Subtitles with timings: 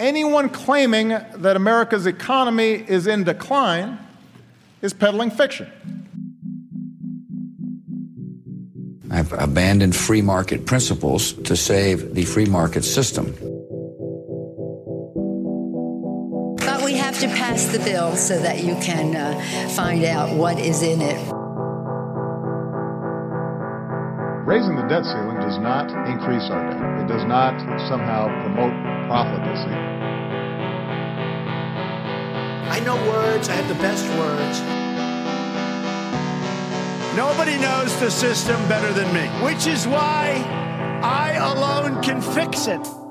[0.00, 3.98] Anyone claiming that America's economy is in decline
[4.80, 5.68] is peddling fiction.
[9.10, 13.32] I've abandoned free market principles to save the free market system.
[16.58, 20.60] But we have to pass the bill so that you can uh, find out what
[20.60, 21.37] is in it.
[24.48, 27.04] Raising the debt ceiling does not increase our debt.
[27.04, 28.72] It does not somehow promote
[29.06, 29.76] profligacy.
[32.72, 34.62] I know words, I have the best words.
[37.14, 40.42] Nobody knows the system better than me, which is why
[41.02, 43.07] I alone can fix it.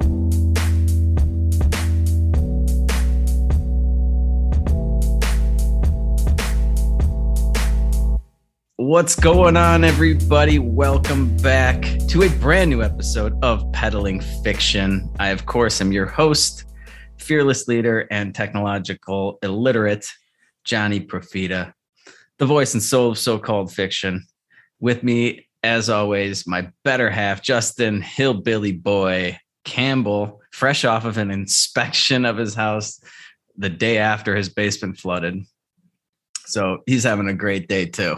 [8.87, 10.59] What's going on, everybody?
[10.59, 15.13] Welcome back to a brand new episode of Peddling Fiction.
[15.19, 16.63] I, of course, am your host,
[17.17, 20.09] fearless leader, and technological illiterate,
[20.63, 21.73] Johnny Profita,
[22.37, 24.25] the voice and soul of so called fiction.
[24.79, 31.29] With me, as always, my better half, Justin Hillbilly Boy Campbell, fresh off of an
[31.29, 33.01] inspection of his house
[33.57, 35.43] the day after his basement flooded.
[36.45, 38.15] So he's having a great day, too.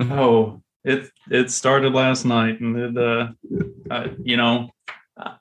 [0.00, 3.28] Oh, it it started last night, and it, uh,
[3.90, 4.70] I, you know,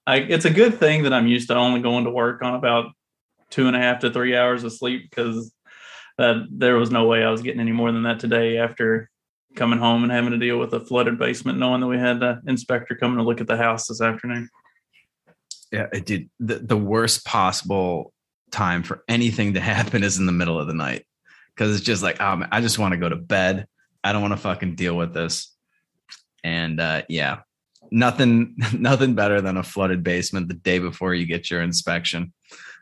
[0.05, 2.91] I it's a good thing that I'm used to only going to work on about
[3.49, 5.53] two and a half to three hours of sleep because
[6.17, 9.09] that there was no way I was getting any more than that today after
[9.55, 12.41] coming home and having to deal with a flooded basement, knowing that we had the
[12.47, 14.49] inspector coming to look at the house this afternoon.
[15.71, 16.29] Yeah, it did.
[16.39, 18.13] The, the worst possible
[18.51, 21.05] time for anything to happen is in the middle of the night
[21.55, 23.67] because it's just like, man, I just want to go to bed.
[24.03, 25.53] I don't want to fucking deal with this.
[26.43, 27.39] And uh, yeah,
[27.91, 32.33] nothing, nothing better than a flooded basement the day before you get your inspection.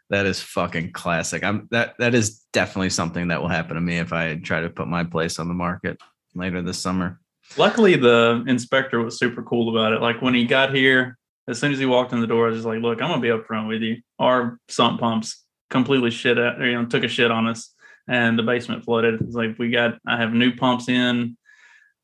[0.10, 1.44] That is fucking classic.
[1.44, 4.70] I'm that that is definitely something that will happen to me if I try to
[4.70, 6.00] put my place on the market
[6.36, 7.20] later this summer.
[7.58, 10.02] Luckily, the inspector was super cool about it.
[10.02, 11.18] Like when he got here,
[11.48, 13.20] as soon as he walked in the door, I was just like, "Look, I'm gonna
[13.20, 13.98] be upfront with you.
[14.20, 17.74] Our sump pumps completely shit at, you know, took a shit on us,
[18.08, 19.22] and the basement flooded.
[19.22, 21.38] It's like we got, I have new pumps in.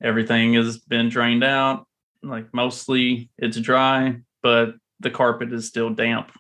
[0.02, 1.88] Everything has been drained out.
[2.24, 6.32] Like mostly it's dry, but the carpet is still damp.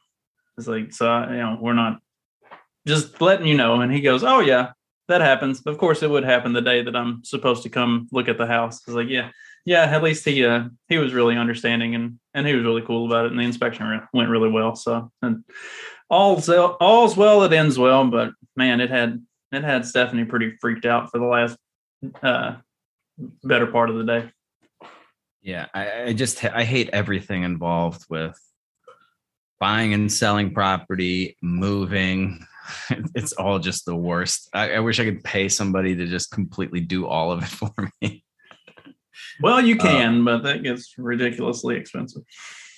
[0.57, 1.99] It's like so, you know, we're not
[2.87, 4.73] just letting you know." And he goes, "Oh yeah,
[5.11, 5.61] that happens.
[5.65, 8.47] Of course, it would happen the day that I'm supposed to come look at the
[8.47, 8.77] house.
[8.87, 9.29] It's like, yeah,
[9.65, 9.83] yeah.
[9.83, 13.25] At least he uh, he was really understanding and and he was really cool about
[13.25, 13.31] it.
[13.31, 14.75] And the inspection re- went really well.
[14.75, 15.43] So and
[16.09, 18.05] all's all's well that ends well.
[18.07, 21.57] But man, it had it had Stephanie pretty freaked out for the last
[22.23, 22.55] uh,
[23.43, 24.31] better part of the day.
[25.41, 28.37] Yeah, I, I just I hate everything involved with
[29.59, 32.45] buying and selling property, moving,
[33.15, 34.49] it's all just the worst.
[34.53, 37.91] I, I, wish I could pay somebody to just completely do all of it for
[38.01, 38.23] me.
[39.41, 42.23] Well, you can, um, but that gets ridiculously expensive.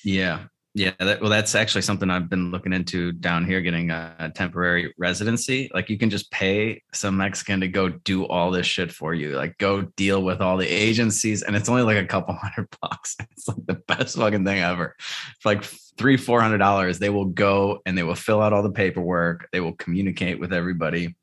[0.03, 0.45] Yeah.
[0.75, 0.93] Yeah.
[0.99, 5.69] That, well, that's actually something I've been looking into down here, getting a temporary residency.
[5.71, 9.35] Like you can just pay some Mexican to go do all this shit for you.
[9.35, 11.43] Like go deal with all the agencies.
[11.43, 13.15] And it's only like a couple hundred bucks.
[13.31, 14.95] It's like the best fucking thing ever.
[15.35, 15.63] It's like
[15.97, 19.47] three four hundred dollars they will go and they will fill out all the paperwork
[19.51, 21.15] they will communicate with everybody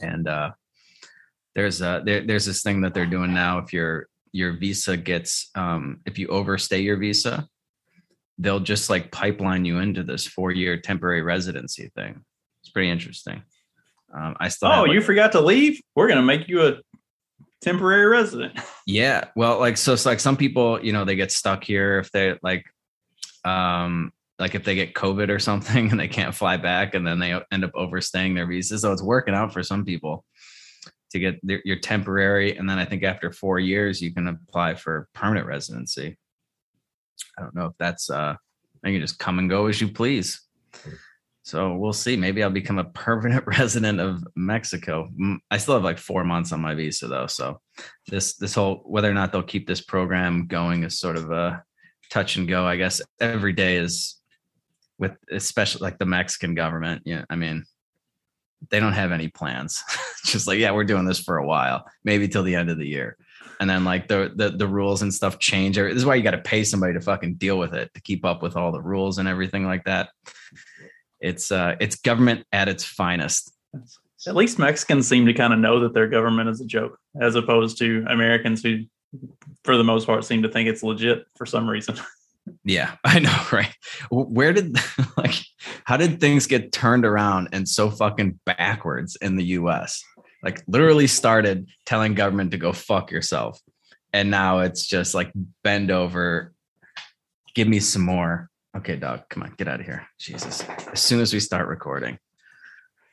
[0.00, 0.50] and uh
[1.54, 5.50] there's a there, there's this thing that they're doing now if your your visa gets
[5.54, 7.46] um if you overstay your visa
[8.40, 12.24] they'll just like pipeline you into this four year temporary residency thing
[12.62, 13.42] it's pretty interesting
[14.14, 16.78] um i still oh like, you forgot to leave we're gonna make you a
[17.60, 21.62] temporary resident yeah well like so it's like some people you know they get stuck
[21.62, 22.64] here if they're like
[23.44, 27.18] um, like if they get COVID or something and they can't fly back and then
[27.18, 28.78] they end up overstaying their visa.
[28.78, 30.24] So it's working out for some people
[31.10, 32.56] to get their, your temporary.
[32.56, 36.16] And then I think after four years, you can apply for permanent residency.
[37.40, 38.34] I don't know if that's, uh,
[38.84, 40.40] you can just come and go as you please.
[41.42, 42.16] So we'll see.
[42.16, 45.08] Maybe I'll become a permanent resident of Mexico.
[45.50, 47.26] I still have like four months on my visa though.
[47.26, 47.60] So
[48.08, 51.64] this, this whole, whether or not they'll keep this program going is sort of a,
[52.10, 52.66] touch and go.
[52.66, 54.16] I guess every day is
[54.98, 57.02] with especially like the Mexican government.
[57.06, 57.64] Yeah, I mean,
[58.68, 59.82] they don't have any plans.
[60.24, 62.86] Just like, yeah, we're doing this for a while, maybe till the end of the
[62.86, 63.16] year.
[63.60, 65.76] And then like the the, the rules and stuff change.
[65.76, 68.24] This is why you got to pay somebody to fucking deal with it to keep
[68.24, 70.08] up with all the rules and everything like that.
[71.20, 73.52] It's uh it's government at its finest.
[74.26, 77.36] At least Mexicans seem to kind of know that their government is a joke, as
[77.36, 78.84] opposed to Americans who
[79.64, 81.96] for the most part seem to think it's legit for some reason.
[82.64, 83.72] Yeah, I know, right?
[84.10, 84.76] Where did
[85.16, 85.34] like
[85.84, 90.02] how did things get turned around and so fucking backwards in the US?
[90.42, 93.60] Like literally started telling government to go fuck yourself.
[94.12, 95.30] And now it's just like
[95.62, 96.52] bend over,
[97.54, 98.48] give me some more.
[98.76, 100.06] Okay, dog, come on, get out of here.
[100.18, 100.64] Jesus.
[100.92, 102.18] As soon as we start recording,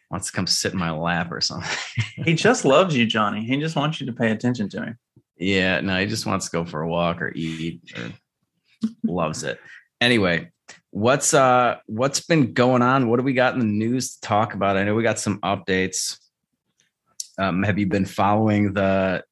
[0.09, 1.77] wants to come sit in my lap or something.
[2.25, 3.43] he just loves you, Johnny.
[3.43, 4.99] He just wants you to pay attention to him.
[5.37, 8.11] Yeah, no, he just wants to go for a walk or eat or
[9.03, 9.59] loves it.
[10.01, 10.51] Anyway,
[10.91, 13.09] what's uh what's been going on?
[13.09, 14.77] What do we got in the news to talk about?
[14.77, 16.17] I know we got some updates.
[17.37, 19.23] Um, have you been following the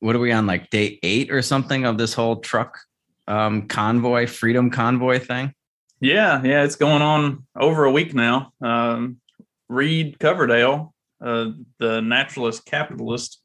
[0.00, 2.78] what are we on like day eight or something of this whole truck
[3.26, 5.54] um convoy, freedom convoy thing?
[6.00, 8.52] Yeah, yeah, it's going on over a week now.
[8.60, 9.20] Um
[9.68, 13.40] Reed Coverdale, uh, the naturalist capitalist,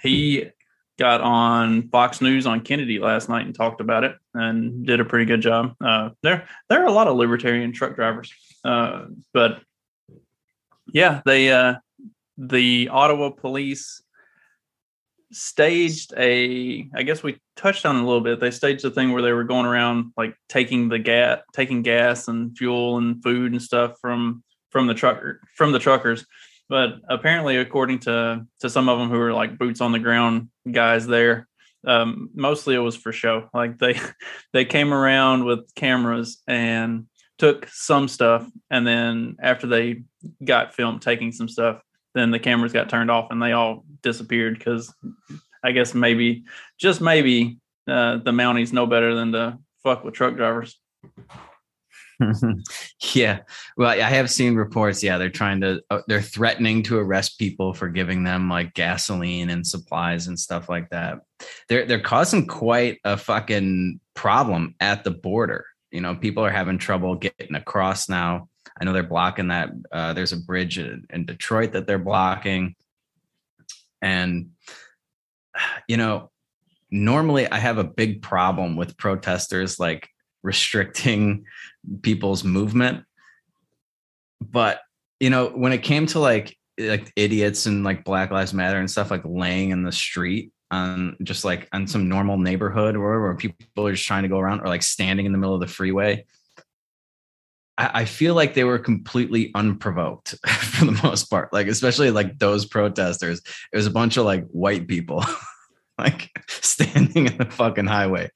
[0.00, 0.50] he
[0.98, 5.04] got on Fox News on Kennedy last night and talked about it and did a
[5.04, 5.74] pretty good job.
[5.82, 8.32] Uh, there, there are a lot of libertarian truck drivers,
[8.64, 9.62] uh, but
[10.92, 11.76] yeah, they uh,
[12.40, 14.02] the Ottawa police
[15.30, 16.88] staged a.
[16.94, 18.40] I guess we touched on a little bit.
[18.40, 22.26] They staged a thing where they were going around like taking the gas, taking gas
[22.26, 26.24] and fuel and food and stuff from from the trucker from the truckers
[26.70, 30.48] but apparently according to to some of them who were like boots on the ground
[30.70, 31.46] guys there
[31.86, 33.98] um, mostly it was for show like they
[34.52, 37.06] they came around with cameras and
[37.38, 40.02] took some stuff and then after they
[40.44, 41.80] got filmed taking some stuff
[42.14, 44.92] then the cameras got turned off and they all disappeared because
[45.64, 46.44] i guess maybe
[46.78, 47.58] just maybe
[47.88, 50.78] uh, the mounties know better than to fuck with truck drivers
[53.14, 53.40] yeah.
[53.76, 55.02] Well, I have seen reports.
[55.02, 59.50] Yeah, they're trying to, uh, they're threatening to arrest people for giving them like gasoline
[59.50, 61.20] and supplies and stuff like that.
[61.68, 65.64] They're they're causing quite a fucking problem at the border.
[65.90, 68.48] You know, people are having trouble getting across now.
[68.80, 69.70] I know they're blocking that.
[69.92, 72.74] Uh, there's a bridge in, Detroit that they're blocking,
[74.00, 74.50] and
[75.88, 76.30] you know,
[76.90, 80.08] normally I have a big problem with protesters like
[80.42, 81.44] restricting
[82.02, 83.04] people's movement
[84.40, 84.80] but
[85.18, 88.90] you know when it came to like like idiots and like black lives matter and
[88.90, 93.34] stuff like laying in the street on just like on some normal neighborhood or where
[93.34, 95.66] people are just trying to go around or like standing in the middle of the
[95.66, 96.24] freeway
[97.80, 101.52] I, feel like they were completely unprovoked for the most part.
[101.52, 103.40] Like especially like those protesters.
[103.72, 105.24] It was a bunch of like white people
[105.98, 108.30] like standing in the fucking highway.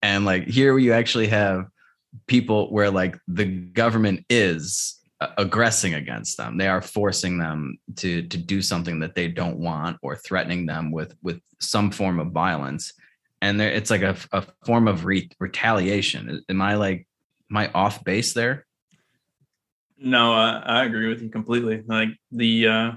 [0.00, 1.66] And like here you actually have
[2.26, 5.00] people where like the government is
[5.36, 6.56] aggressing against them.
[6.56, 10.92] They are forcing them to to do something that they don't want or threatening them
[10.92, 12.92] with with some form of violence.
[13.42, 16.44] And there it's like a, a form of re- retaliation.
[16.48, 17.08] Am i like
[17.50, 18.66] am i off base there
[19.98, 22.92] no I, I agree with you completely like the uh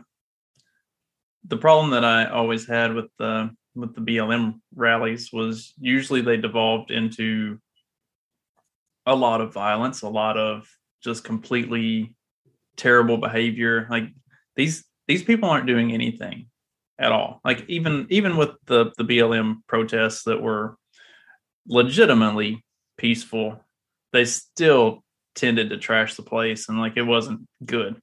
[1.46, 6.38] the problem that i always had with the with the blm rallies was usually they
[6.38, 7.58] devolved into
[9.06, 10.68] a lot of violence, a lot of
[11.04, 12.16] just completely
[12.76, 13.88] terrible behavior.
[13.90, 14.06] Like
[14.56, 16.48] these these people aren't doing anything
[17.00, 17.42] at all.
[17.44, 20.76] Like even even with the the BLM protests that were
[21.68, 22.64] legitimately
[22.98, 23.64] peaceful,
[24.14, 25.04] they still
[25.36, 28.02] tended to trash the place and like it wasn't good.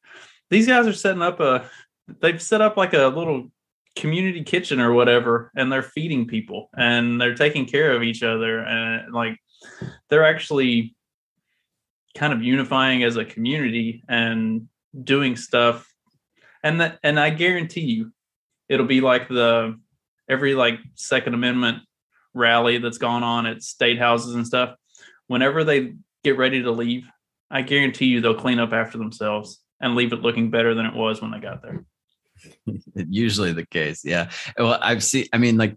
[0.50, 1.68] These guys are setting up a
[2.20, 3.50] they've set up like a little
[3.96, 8.60] community kitchen or whatever and they're feeding people and they're taking care of each other
[8.60, 9.36] and like
[10.08, 10.94] they're actually
[12.16, 14.68] kind of unifying as a community and
[15.02, 15.92] doing stuff
[16.62, 18.12] and that and i guarantee you
[18.68, 19.76] it'll be like the
[20.28, 21.78] every like second amendment
[22.34, 24.76] rally that's gone on at state houses and stuff
[25.26, 27.04] whenever they get ready to leave
[27.50, 30.94] i guarantee you they'll clean up after themselves and leave it looking better than it
[30.94, 31.84] was when they got there.
[32.94, 34.30] Usually the case yeah.
[34.56, 35.76] Well i've seen i mean like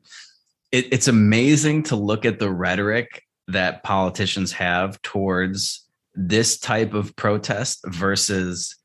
[0.72, 7.16] it, it's amazing to look at the rhetoric that politicians have towards this type of
[7.16, 8.76] protest versus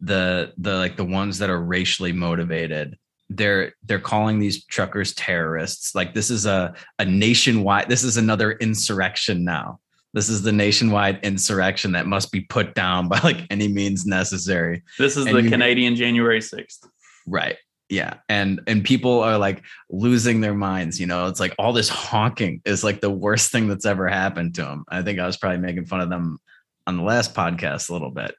[0.00, 2.98] the the like the ones that are racially motivated.
[3.28, 5.94] They're they're calling these truckers terrorists.
[5.94, 9.80] Like this is a a nationwide this is another insurrection now
[10.14, 14.82] this is the nationwide insurrection that must be put down by like any means necessary.
[14.98, 16.86] This is and the you, canadian january 6th
[17.26, 17.56] right.
[17.88, 18.14] Yeah.
[18.28, 21.26] And and people are like losing their minds you know?
[21.26, 24.84] It's like all this honking is like the worst thing that's ever happened to them
[24.88, 26.38] i think i was probably making fun of them
[26.86, 28.34] on the last podcast a little bit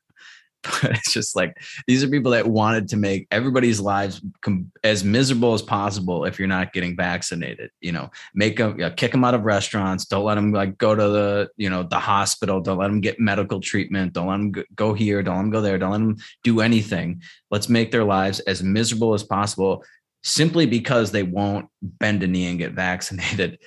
[0.82, 5.04] but it's just like these are people that wanted to make everybody's lives com- as
[5.04, 8.10] miserable as possible if you're not getting vaccinated you know?
[8.34, 10.06] Make them you know, kick them out of restaurants.
[10.06, 12.62] Don't let them like go to the you know the hospital.
[12.62, 14.14] Don't let them get medical treatment.
[14.14, 15.22] Don't let them go here.
[15.22, 15.78] Don't let them go there.
[15.78, 17.22] Don't let them do anything.
[17.52, 19.84] Let's make their lives as miserable as possible
[20.24, 23.60] simply because they won't bend a knee and get vaccinated.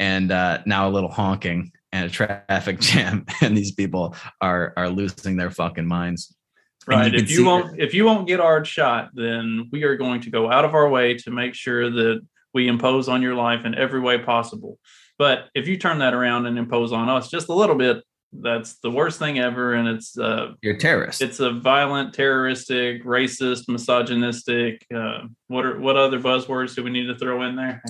[0.00, 4.90] And uh, now a little honking and a traffic jam and these people are are
[4.90, 6.34] losing their fucking minds.
[6.86, 10.20] Right you if you won't if you won't get our shot then we are going
[10.22, 12.20] to go out of our way to make sure that
[12.52, 14.78] we impose on your life in every way possible.
[15.18, 18.02] But if you turn that around and impose on us just a little bit
[18.40, 23.04] that's the worst thing ever and it's uh you're a terrorist it's a violent terroristic
[23.04, 27.82] racist misogynistic uh what are what other buzzwords do we need to throw in there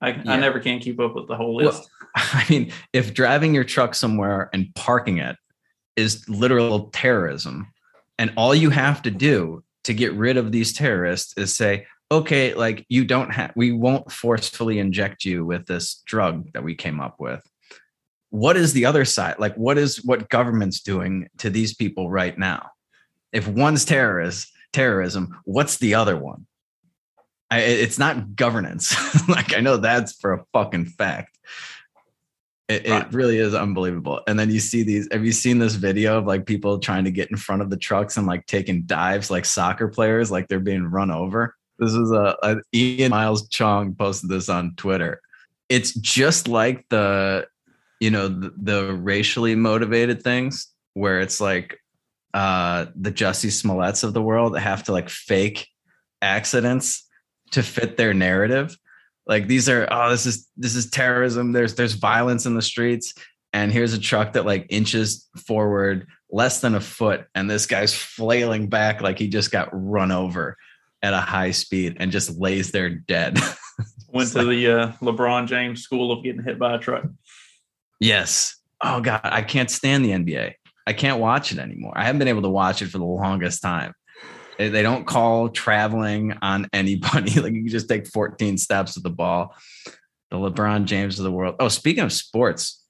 [0.00, 0.32] i, I, Yeah.
[0.32, 3.64] I never can keep up with the whole list Well, I mean, if driving your
[3.64, 5.36] truck somewhere and parking it
[5.96, 7.72] is literal terrorism,
[8.18, 12.54] and all you have to do to get rid of these terrorists is say, okay,
[12.54, 17.00] like you don't have, we won't forcefully inject you with this drug that we came
[17.00, 17.42] up with.
[18.34, 19.36] What is the other side?
[19.38, 22.70] Like, what is what government's doing to these people right now?
[23.32, 26.46] If one's terrorist, terrorism, what's the other one?
[27.48, 28.92] I, it's not governance.
[29.28, 31.38] like I know that's for a fucking fact.
[32.68, 33.06] It, Right.
[33.06, 34.20] it really is unbelievable.
[34.26, 35.06] And then you see these.
[35.12, 37.76] Have you seen this video of like people trying to get in front of the
[37.76, 41.54] trucks and like taking dives like soccer players, like they're being run over?
[41.78, 45.20] This is a, a Ian Miles Cheong posted this on Twitter.
[45.68, 47.46] It's just like the,
[48.00, 51.78] you know, the, the racially motivated things where it's like
[52.32, 55.68] uh the Jussie Smollett's of the world have to like fake
[56.22, 57.06] accidents
[57.52, 58.76] to fit their narrative.
[59.26, 61.52] Like these are oh this is this is terrorism.
[61.52, 63.14] There's there's violence in the streets.
[63.52, 67.94] And here's a truck that like inches forward less than a foot and this guy's
[67.94, 70.56] flailing back like he just got run over
[71.04, 73.38] at a high speed and just lays there dead.
[74.08, 77.04] Went to the uh, lebron james school of getting hit by a truck
[78.04, 78.56] yes.
[78.82, 80.52] Oh god i can't stand the nba
[80.86, 81.94] i can't watch it anymore.
[81.96, 83.94] I haven't been able to watch it for the longest time.
[84.58, 87.40] They don't call traveling on anybody.
[87.40, 89.54] Like you can just take 14 steps with the ball.
[90.30, 91.56] The lebron james of the world.
[91.58, 92.82] Oh speaking of sports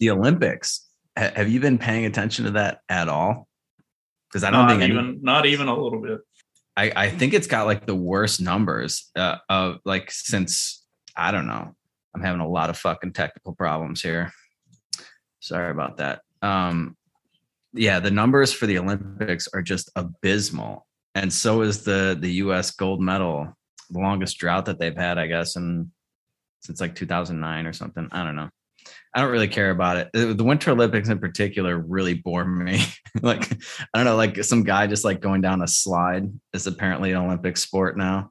[0.00, 3.48] the olympics have you been paying attention to that at all?
[4.28, 6.20] Because i don't not think any- even not even a little bit.
[6.76, 10.84] I, I think it's got like the worst numbers uh, of like since
[11.16, 11.74] I don't know.
[12.16, 14.32] I'm having a lot of fucking technical problems here.
[15.40, 16.22] Sorry about that.
[16.40, 16.96] Um,
[17.74, 22.70] yeah, the numbers for the Olympics are just abysmal, and so is the the U.S.
[22.70, 23.54] gold medal,
[23.90, 25.90] the longest drought that they've had, I guess, and
[26.62, 28.08] since like 2009 or something.
[28.12, 28.48] I don't know.
[29.14, 30.08] I don't really care about it.
[30.14, 32.82] The the Winter Olympics in particular really bore me.
[33.22, 33.52] like
[33.92, 37.18] I don't know, like some guy just like going down a slide is apparently an
[37.18, 38.30] Olympic sport now.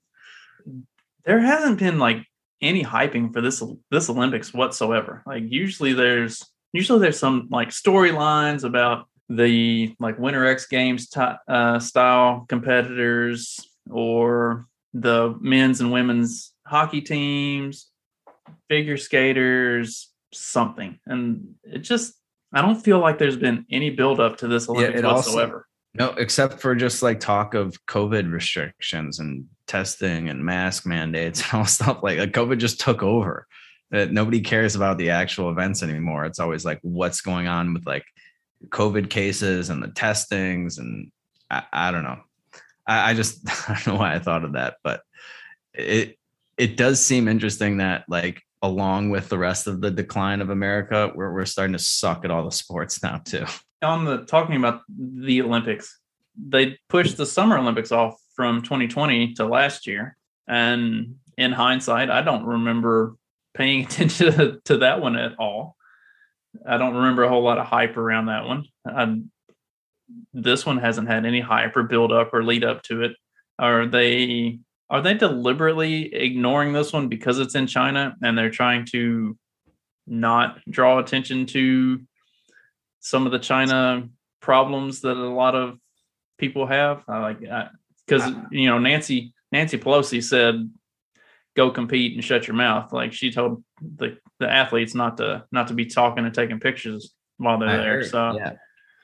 [1.24, 2.25] there hasn't been like
[2.62, 5.24] any hyping for this this olympics whatsoever.
[5.26, 6.44] Like usually there's
[6.74, 13.60] usually there's some like storylines about the like winter x games ti uh, style competitors
[13.90, 17.90] or the men's and women's hockey teams
[18.70, 21.00] figure skaters something.
[21.06, 22.14] And it just
[22.54, 25.68] i don't feel like there's been any build up to this olympics also- whatsoever.
[25.98, 31.60] No, except for just like talk of COVID restrictions and testing and mask mandates and
[31.60, 33.48] all stuff like, like COVID just took over.
[33.92, 36.26] That nobody cares about the actual events anymore.
[36.26, 38.04] It's always like what's going on with like
[38.70, 41.12] COVID cases and the testings and
[41.52, 42.20] I, I don't know.
[42.88, 45.02] I, I just I don't know why I thought of that, but
[45.74, 46.18] it
[46.58, 51.12] it does seem interesting that like along with the rest of the decline of America,
[51.14, 53.46] we're we're starting to suck at all the sports now too.
[53.82, 56.00] on the talking about the Olympics,
[56.36, 60.18] they pushed the Summer Olympics off from 2020 to last year.
[60.48, 63.15] And in hindsight, I don't remember
[63.54, 65.75] paying attention to, to that one at all.
[66.68, 68.65] I don't remember a whole lot of hype around that one.
[68.86, 69.22] I,
[70.34, 73.15] this one hasn't had any hype or build up or lead up to it.
[73.58, 78.86] Are they are they deliberately ignoring this one because it's in China and they're trying
[78.86, 79.36] to
[80.06, 82.01] not draw attention to
[83.00, 84.08] some of the China
[84.42, 85.80] problems that a lot of
[86.38, 87.04] people have.
[87.08, 87.39] I like
[88.06, 90.70] because you know Nancy Nancy Pelosi said,
[91.56, 95.68] "Go compete and shut your mouth." Like she told the the athletes not to not
[95.68, 97.96] to be talking and taking pictures while they're I there.
[97.98, 98.54] heard, So yeah.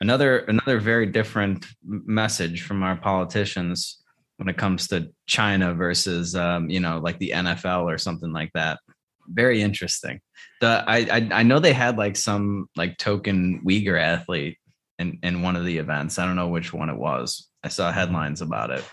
[0.00, 4.02] Another another very different message from our politicians
[4.36, 8.50] when it comes to China versus um, you know like the NFL or something like
[8.54, 8.80] that.
[9.28, 10.20] Very interesting.
[10.60, 14.58] The I I, I know they had like some like token Uyghur athlete
[14.98, 16.18] in in one of the events.
[16.18, 17.48] I don't know which one it was.
[17.64, 18.84] I saw headlines about it,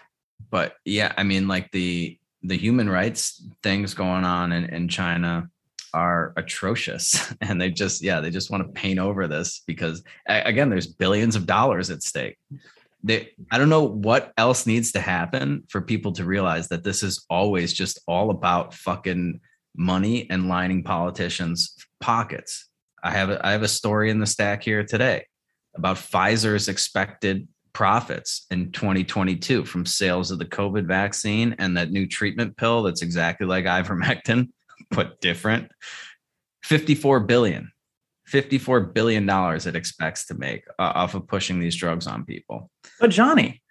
[0.49, 5.49] but yeah, I mean, like the the human rights things going on in, in China
[5.93, 10.69] are atrocious, and they just yeah they just want to paint over this because again,
[10.69, 12.37] there's billions of dollars at stake.
[13.01, 17.01] They, I don't know what else needs to happen for people to realize that this
[17.01, 19.39] is always just all about fucking
[19.75, 22.67] money and lining politicians' pockets.
[23.01, 25.25] I have a, I have a story in the stack here today
[25.75, 32.07] about Pfizer's expected profits in 2022 from sales of the COVID vaccine and that new
[32.07, 34.49] treatment pill that's exactly like ivermectin
[34.91, 35.71] but different.
[36.63, 37.71] 54 billion.
[38.27, 42.69] 54 billion dollars it expects to make uh, off of pushing these drugs on people.
[42.99, 43.61] But Johnny,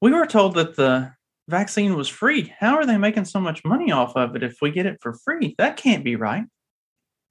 [0.00, 1.12] we were told that the
[1.48, 2.52] vaccine was free.
[2.58, 5.12] How are they making so much money off of it if we get it for
[5.12, 5.54] free?
[5.58, 6.44] That can't be right.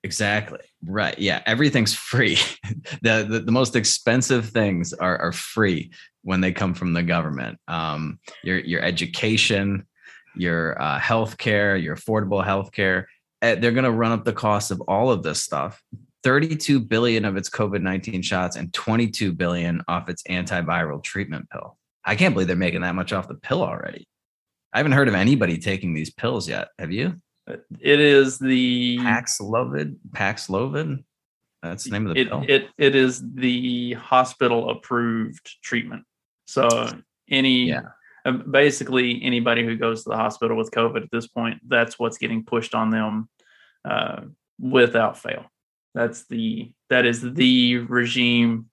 [0.06, 0.60] Exactly.
[0.86, 1.18] Right.
[1.18, 1.42] Yeah.
[1.48, 2.38] Everything's free.
[3.02, 7.58] the, the, the most expensive things are are free when they come from the government.
[7.68, 9.88] Um, your your education,
[10.36, 13.10] your uh, health care, your affordable health care.
[13.42, 15.82] Eh, they're going to run up the cost of all of this stuff.
[16.24, 21.78] 32 billion of its COVID-19 shots and 22 billion off its antiviral treatment pill.
[22.04, 24.08] I can't believe they're making that much off the pill already.
[24.72, 26.70] I haven't heard of anybody taking these pills yet.
[26.78, 27.22] Have you?
[27.48, 29.98] It is the Paxlovid.
[30.12, 31.04] Paxlovid.
[31.62, 32.46] That's the name of the it, pill.
[32.48, 36.04] It it is the hospital approved treatment.
[36.46, 36.90] So
[37.30, 37.90] any Yeah.
[38.26, 42.18] uh, basically anybody who goes to the hospital with COVID at this point, that's what's
[42.18, 43.30] getting pushed on them
[43.84, 44.22] uh,
[44.60, 45.46] without fail.
[45.94, 48.70] That's the that is the regime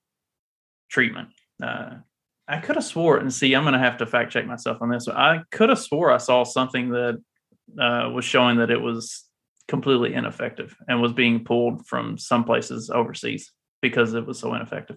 [0.90, 1.28] treatment.
[1.62, 1.96] Uh,
[2.48, 4.82] I could have swore, it and see, I'm going to have to fact check myself
[4.82, 5.08] on this.
[5.08, 7.22] I could have swore I saw something that
[7.80, 9.24] uh, was showing that it was
[9.68, 14.96] completely ineffective and was being pulled from some places overseas because it was so ineffective.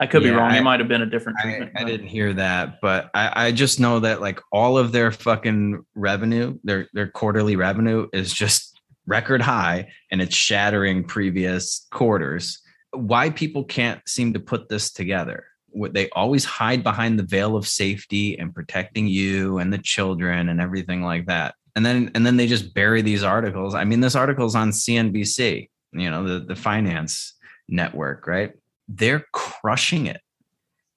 [0.00, 0.52] I could be wrong.
[0.52, 1.72] I- it might have been a different I, treatment.
[1.76, 5.10] I but- didn't hear that, but I, I just know that like all of their
[5.10, 12.60] fucking revenue, their their quarterly revenue is just record high and it's shattering previous quarters.
[12.92, 15.46] Why people can't seem to put this together?
[15.90, 20.60] They always hide behind the veil of safety and protecting you and the children and
[20.60, 21.54] everything like that.
[21.76, 23.74] And then and then they just bury these articles.
[23.74, 27.34] I mean, this article's on CNBC, you know, the, the finance
[27.68, 28.52] network, right?
[28.88, 30.20] They're crushing it.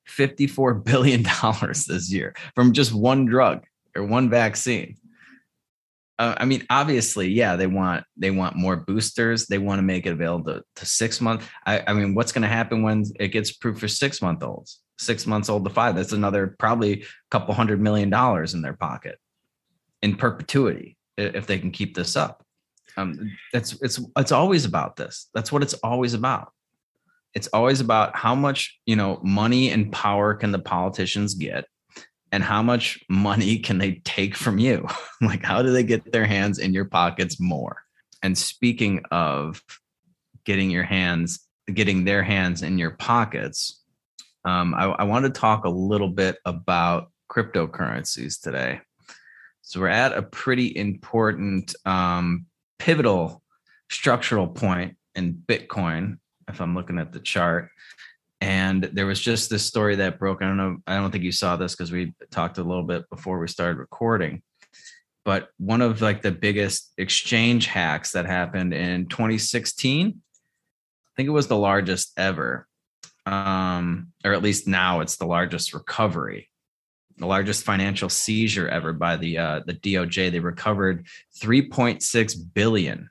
[0.10, 3.64] $54 billion this year from just one drug
[3.96, 4.98] or one vaccine.
[6.20, 9.48] Uh, I mean, obviously, yeah, they want they want more boosters.
[9.48, 11.50] They want to make it available to, to six month.
[11.66, 14.82] I, I mean, what's going to happen when it gets approved for six month olds,
[15.00, 15.96] six months old to five?
[15.96, 19.18] That's another probably a couple hundred million dollars in their pocket
[20.02, 22.44] in perpetuity if they can keep this up.
[22.98, 25.30] Um, that's it's it's always about this.
[25.34, 26.52] That's what it's always about
[27.34, 31.66] it's always about how much you know money and power can the politicians get
[32.32, 34.88] and how much money can they take from you
[35.22, 37.84] like how do they get their hands in your pockets more
[38.24, 39.62] and speaking of
[40.46, 43.78] getting your hands getting their hands in your pockets
[44.44, 48.82] um, I, I want to talk a little bit about cryptocurrencies today
[49.72, 52.46] so we're at a pretty important um,
[52.78, 53.42] pivotal
[53.90, 56.18] structural point in bitcoin
[56.50, 57.70] if I'm looking at the chart.
[58.42, 60.42] And there was just this story that broke.
[60.42, 60.80] I don't know.
[60.86, 63.78] I don't think you saw this because we talked a little bit before we started
[63.78, 64.42] recording.
[65.24, 71.32] But one of like the biggest exchange hacks that happened in 2016, I think it
[71.32, 72.68] was the largest ever.
[73.26, 76.51] Um, or at least now it's the largest recovery,
[77.18, 80.32] the largest financial seizure ever by the uh, the DOJ.
[80.32, 81.08] They recovered
[81.40, 83.10] 3.6 billion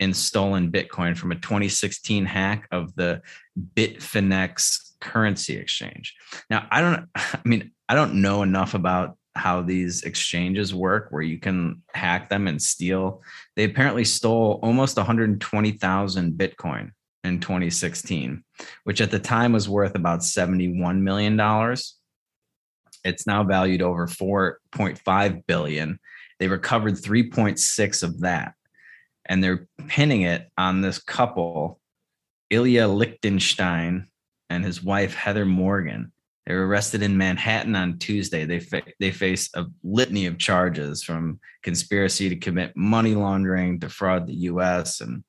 [0.00, 3.20] in stolen Bitcoin from a 2016 hack of the
[3.74, 6.14] Bitfinex currency exchange.
[6.50, 11.22] Now, I don't, I mean, I don't know enough about how these exchanges work where
[11.22, 13.22] you can hack them and steal.
[13.56, 16.90] They apparently stole almost 120,000 Bitcoin
[17.24, 18.42] in 2016,
[18.84, 21.36] which at the time was worth about $71 million.
[23.04, 25.98] It's now valued over 4.5 billion.
[26.38, 28.54] They recovered 3.6 of that
[29.28, 31.80] and they're pinning it on this couple,
[32.50, 34.08] Ilya Lichtenstein
[34.50, 36.12] and his wife Heather Morgan.
[36.46, 38.46] They were arrested in Manhattan on Tuesday.
[38.46, 43.86] They fa- they face a litany of charges from conspiracy to commit money laundering, to
[43.86, 45.02] defraud the U.S.
[45.02, 45.22] and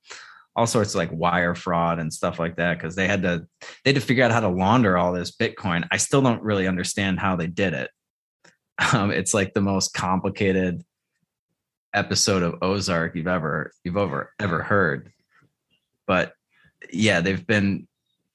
[0.60, 2.78] all sorts of like wire fraud and stuff like that.
[2.78, 3.48] Because they had to
[3.84, 5.88] they had to figure out how to launder all this Bitcoin.
[5.90, 7.90] I still don't really understand how they did it.
[8.94, 10.86] Um, it's like the most complicated
[11.94, 15.12] episode of Ozark you've ever you've ever ever heard.
[16.08, 16.32] But
[16.90, 17.89] yeah, they've been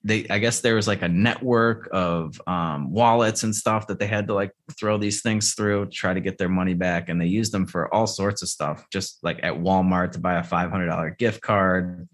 [0.04, 4.06] they I guess there was like a network of um, wallets and stuff that they
[4.06, 7.20] had to like throw these things through to try to get their money back, and
[7.20, 10.42] they used them for all sorts of stuff, just like at Walmart to buy a
[10.42, 12.06] five hundred dollar gift card.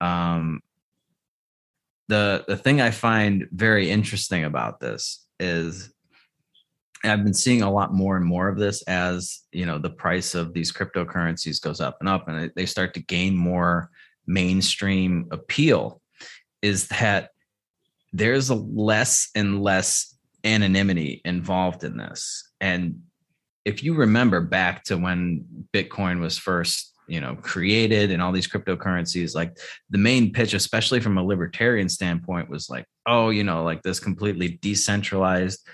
[0.00, 0.60] Um,
[2.06, 5.92] the the thing I find very interesting about this is
[7.04, 10.36] I've been seeing a lot more and more of this as you know the price
[10.36, 13.90] of these cryptocurrencies goes up and up, and they start to gain more
[14.24, 15.97] mainstream appeal
[16.62, 17.30] is that
[18.12, 22.50] there's a less and less anonymity involved in this.
[22.60, 23.02] And
[23.64, 28.48] if you remember back to when Bitcoin was first, you know, created and all these
[28.48, 29.58] cryptocurrencies, like
[29.90, 34.00] the main pitch, especially from a libertarian standpoint, was like, oh, you know, like this
[34.00, 35.66] completely decentralized,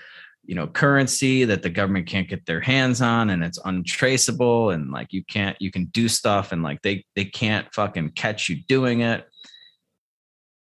[0.45, 4.91] you know, currency that the government can't get their hands on and it's untraceable and
[4.91, 8.57] like you can't you can do stuff and like they they can't fucking catch you
[8.67, 9.25] doing it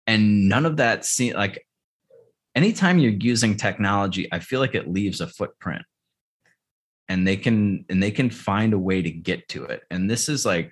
[0.10, 1.66] and none of that seem like
[2.56, 5.84] anytime you're using technology i feel like it leaves a footprint.
[7.12, 9.82] And they can and they can find a way to get to it.
[9.90, 10.72] And this is like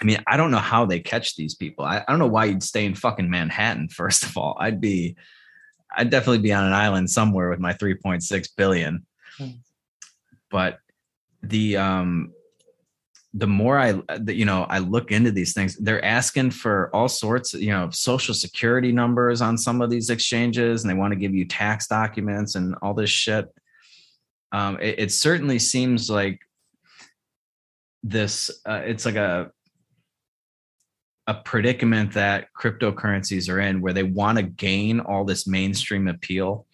[0.00, 1.84] i mean i don't know how they catch these people.
[1.84, 4.56] I, I don't know why you'd stay in fucking manhattan first of all.
[4.60, 5.16] I'd be
[5.96, 9.06] i'd definitely be on an island somewhere with my 3.6 billion.
[9.38, 9.60] Hmm.
[10.50, 10.78] but
[11.42, 12.32] the um
[13.38, 17.52] the more I, you know, I look into these things, they're asking for all sorts,
[17.52, 21.18] of, you know, social security numbers on some of these exchanges, and they want to
[21.18, 23.46] give you tax documents and all this shit.
[24.52, 26.40] Um, it, it certainly seems like
[28.02, 28.50] this.
[28.64, 29.50] Uh, it's like a
[31.26, 36.64] a predicament that cryptocurrencies are in, where they want to gain all this mainstream appeal,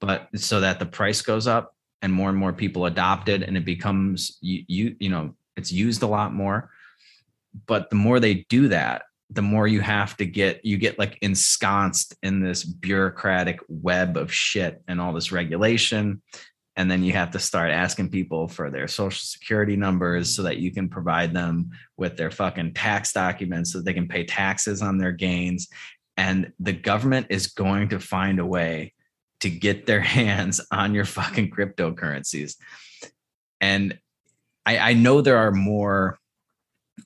[0.00, 3.56] but so that the price goes up and more and more people adopt it, and
[3.56, 6.70] it becomes you you you know it's used a lot more.
[7.66, 9.02] But the more they do that
[9.34, 14.32] the more you have to get you get like ensconced in this bureaucratic web of
[14.32, 16.22] shit and all this regulation.
[16.76, 20.56] And then you have to start asking people for their social security numbers so that
[20.56, 24.96] you can provide them with their fucking tax documents so they can pay taxes on
[24.96, 25.68] their gains.
[26.16, 28.94] And the government is going to find a way
[29.40, 32.56] to get their hands on your fucking cryptocurrencies.
[33.60, 33.98] And
[34.66, 36.18] I, I know there are more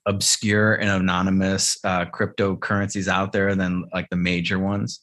[0.05, 5.01] obscure and anonymous uh, cryptocurrencies out there than like the major ones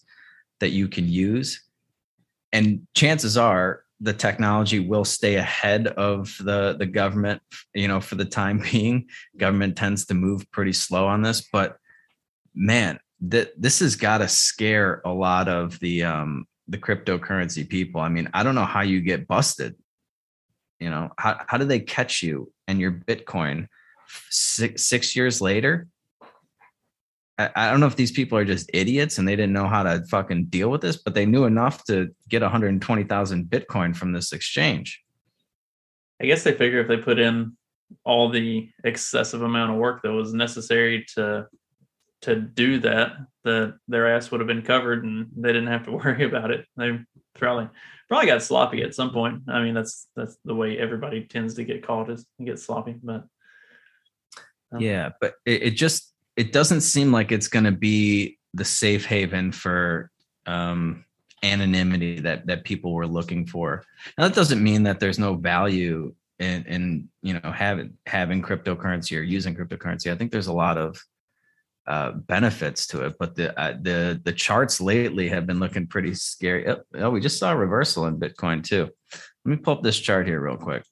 [0.60, 1.64] that you can use.
[2.52, 7.42] And chances are the technology will stay ahead of the the government,
[7.74, 9.08] you know, for the time being.
[9.38, 11.78] Government tends to move pretty slow on this, but
[12.54, 18.02] man, that this has got to scare a lot of the um the cryptocurrency people.
[18.02, 19.76] I mean, I don't know how you get busted
[20.84, 23.68] you know how, how do they catch you and your bitcoin
[24.30, 25.88] six, six years later?
[27.38, 29.84] I, I don't know if these people are just idiots and they didn't know how
[29.84, 34.34] to fucking deal with this but they knew enough to get 120000 bitcoin from this
[34.34, 35.02] exchange.
[36.22, 37.58] I guess they figure if they put in
[38.04, 41.48] all the excessive amount of work that was necessary to
[42.22, 43.12] to do that
[43.44, 46.66] that their ass would have been covered and they didn't have to worry about it.
[46.78, 47.00] They
[47.36, 47.70] probably
[48.14, 49.42] probably got sloppy at some point.
[49.48, 52.96] I mean, that's that's the way everybody tends to get caught is get sloppy.
[53.02, 53.24] But
[54.72, 58.66] um, yeah, but it, it, just it doesn't seem like it's going to be the
[58.66, 60.12] safe haven for
[60.46, 61.06] um,
[61.42, 63.84] anonymity that that people were looking for.
[64.16, 69.18] Now that doesn't mean that there's no value in, in you know having having cryptocurrency
[69.18, 70.12] or using cryptocurrency.
[70.12, 71.02] I think there's a lot of
[71.88, 73.16] uh, benefits to it.
[73.20, 76.68] But the uh, the the charts lately have been looking pretty scary.
[76.68, 78.90] Oh, oh, we just saw a reversal in Bitcoin too.
[79.46, 80.84] Let me pull up this chart here real quick.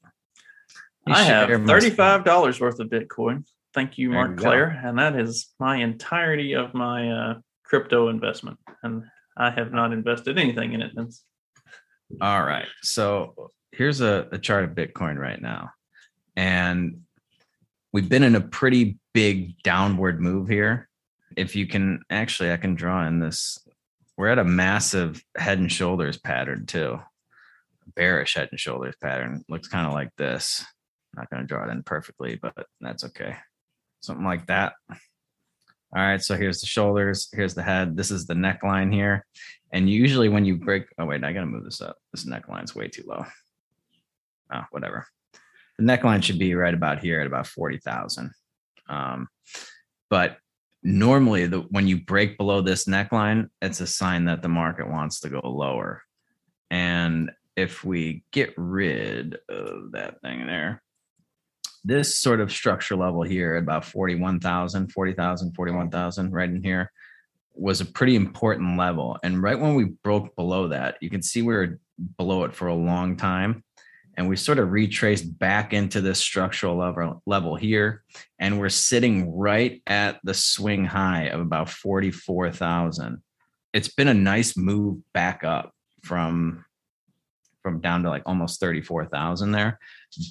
[1.08, 3.46] You I have thirty-five dollars worth of Bitcoin.
[3.74, 9.04] Thank you, Mark Claire, and that is my entirety of my uh, crypto investment, and
[9.38, 11.24] I have not invested anything in it since.
[12.20, 15.72] All right, so here's a, a chart of Bitcoin right now,
[16.36, 17.04] and
[17.94, 20.90] we've been in a pretty big downward move here.
[21.36, 23.58] If you can actually, I can draw in this.
[24.18, 27.00] We're at a massive head and shoulders pattern too.
[27.96, 30.64] Bearish head and shoulders pattern looks kind of like this.
[31.16, 33.36] Not going to draw it in perfectly, but that's okay.
[34.02, 34.74] Something like that.
[34.90, 37.98] All right, so here's the shoulders, here's the head.
[37.98, 39.26] This is the neckline here.
[39.74, 41.98] And usually when you break, oh wait, I gotta move this up.
[42.14, 43.26] This neckline's way too low.
[44.54, 45.06] Oh, whatever
[45.82, 48.32] the neckline should be right about here at about 40,000.
[48.92, 49.28] Um,
[50.10, 50.38] but
[50.84, 55.22] normally the, when you break below this neckline, it's a sign that the market wants
[55.22, 56.04] to go lower.
[56.70, 60.84] And if we get rid of that thing there,
[61.84, 66.92] this sort of structure level here about 41,000, 40,000, 41,000 right in here,
[67.54, 69.18] was a pretty important level.
[69.24, 71.80] And right when we broke below that, you can see we were
[72.18, 73.64] below it for a long time.
[74.18, 78.04] And we sort of retraced back into this structural level, level here.
[78.40, 83.22] And we're sitting right at the swing high of about 44,000.
[83.74, 86.66] It's been a nice move back up from
[87.64, 89.78] from down to like almost 34,000 there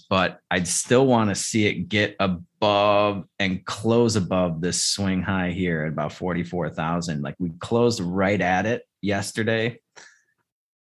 [0.08, 5.50] but I'd still want to see it get above and close above this swing high
[5.50, 7.22] here at about 44,000.
[7.22, 9.80] Like we closed right at it yesterday.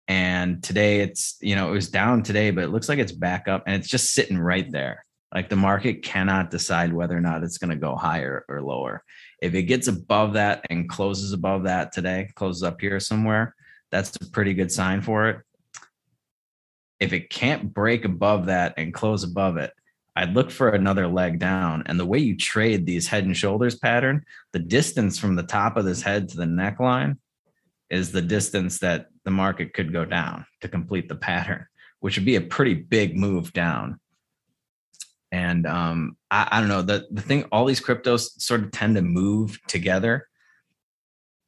[0.07, 3.47] And today it's, you know, it was down today, but it looks like it's back
[3.47, 5.03] up and it's just sitting right there.
[5.33, 9.03] Like the market cannot decide whether or not it's going to go higher or lower.
[9.41, 13.55] If it gets above that and closes above that today, closes up here somewhere,
[13.91, 15.39] that's a pretty good sign for it
[16.99, 19.73] if it can't break above that and close above it,
[20.15, 21.83] I'd look for another leg down.
[21.87, 25.75] And the way you trade these head and shoulders pattern, the distance from the top
[25.75, 27.17] of this head to the neckline
[27.89, 31.67] is the distance that the market could go down to complete the pattern,
[31.99, 33.99] which would be a pretty big move down.
[35.31, 37.43] And um, I, I don't know the the thing.
[37.51, 40.27] All these cryptos sort of tend to move together,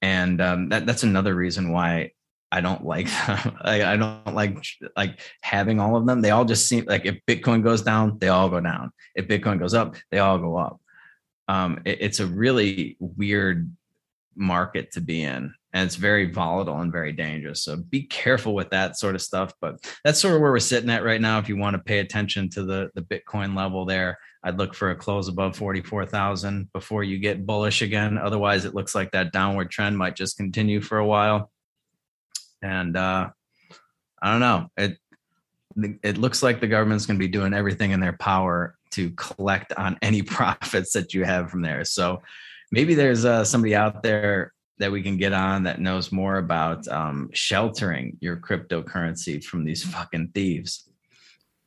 [0.02, 2.12] and um, that that's another reason why
[2.52, 3.58] I don't like them.
[3.62, 4.58] I, I don't like
[4.96, 6.22] like having all of them.
[6.22, 8.92] They all just seem like if Bitcoin goes down, they all go down.
[9.16, 10.82] If Bitcoin goes up, they all go up.
[11.48, 13.72] Um, it, it's a really weird
[14.36, 17.64] market to be in, and it's very volatile and very dangerous.
[17.64, 19.54] So be careful with that sort of stuff.
[19.62, 21.38] But that's sort of where we're sitting at right now.
[21.38, 24.90] If you want to pay attention to the the Bitcoin level there, I'd look for
[24.90, 28.18] a close above forty four thousand before you get bullish again.
[28.18, 31.52] Otherwise, it looks like that downward trend might just continue for a while
[32.62, 33.30] and uh,
[34.22, 34.70] I don't know.
[34.78, 34.98] It
[36.02, 39.74] it looks like the government's going to be doing everything in their power to collect
[39.74, 41.86] on any profits that you have from there.
[41.86, 42.24] So
[42.72, 46.88] maybe there's uh, somebody out there that we can get on that knows more about
[46.88, 50.90] um, sheltering your cryptocurrency from these fucking thieves.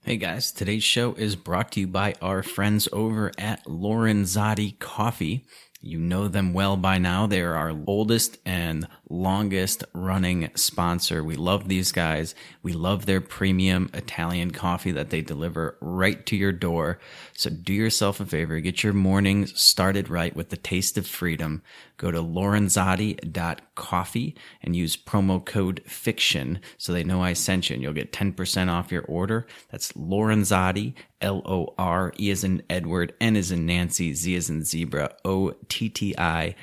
[0.02, 5.44] Hey guys, today's show is brought to you by our friends over at Lorenzotti Coffee.
[5.82, 7.26] You know them well by now.
[7.26, 11.22] They are our oldest and longest running sponsor.
[11.22, 12.34] We love these guys.
[12.62, 17.00] We love their premium Italian coffee that they deliver right to your door.
[17.34, 21.62] So do yourself a favor, get your mornings started right with the taste of freedom.
[21.96, 27.82] Go to lorenzotti.coffee and use promo code FICTION so they know I sent you and
[27.82, 29.46] you'll get 10% off your order.
[29.70, 34.48] That's Lorenzotti, L O R E as in Edward, N is in Nancy, Z is
[34.48, 36.54] in zebra, O T T I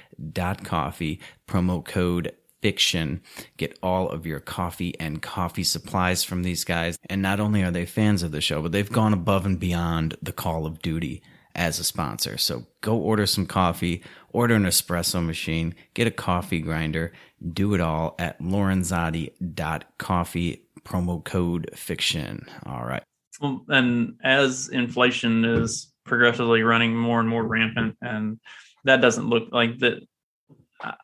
[0.64, 3.22] coffee, promo code fiction.
[3.58, 6.98] Get all of your coffee and coffee supplies from these guys.
[7.10, 10.16] And not only are they fans of the show, but they've gone above and beyond
[10.22, 11.22] the call of duty
[11.56, 12.38] as a sponsor.
[12.38, 17.14] So go order some coffee, order an espresso machine, get a coffee grinder,
[17.54, 22.46] do it all at lorenzotti.coffee, promo code fiction.
[22.66, 23.04] All right.
[23.42, 28.40] Well, and as inflation is progressively running more and more rampant, and
[28.88, 30.00] that doesn't look like that.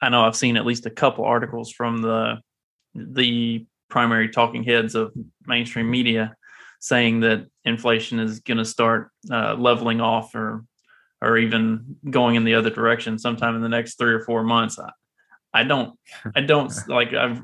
[0.02, 2.40] I know I've seen at least a couple articles from the
[2.96, 5.14] the primary talking heads of
[5.46, 6.36] mainstream media
[6.80, 10.64] saying that inflation is going to start uh, leveling off or
[11.22, 14.78] or even going in the other direction sometime in the next three or four months.
[14.78, 14.90] I,
[15.54, 15.98] I don't,
[16.36, 17.14] I don't like.
[17.14, 17.42] I've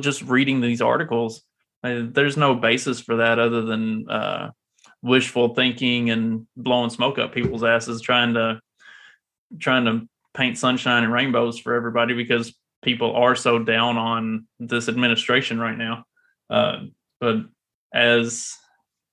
[0.00, 1.42] just reading these articles.
[1.82, 4.50] I, there's no basis for that other than uh,
[5.02, 8.60] wishful thinking and blowing smoke up people's asses, trying to
[9.58, 14.88] trying to paint sunshine and rainbows for everybody because people are so down on this
[14.88, 16.04] administration right now.
[16.50, 16.84] Uh,
[17.20, 17.36] but
[17.94, 18.52] as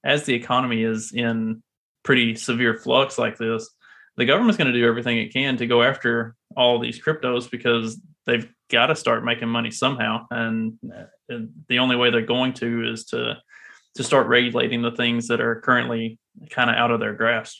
[0.03, 1.61] as the economy is in
[2.03, 3.69] pretty severe flux like this,
[4.17, 7.99] the government's going to do everything it can to go after all these cryptos because
[8.25, 10.77] they've got to start making money somehow, and,
[11.27, 13.37] and the only way they're going to is to
[13.95, 17.57] to start regulating the things that are currently kind of out of their grasp.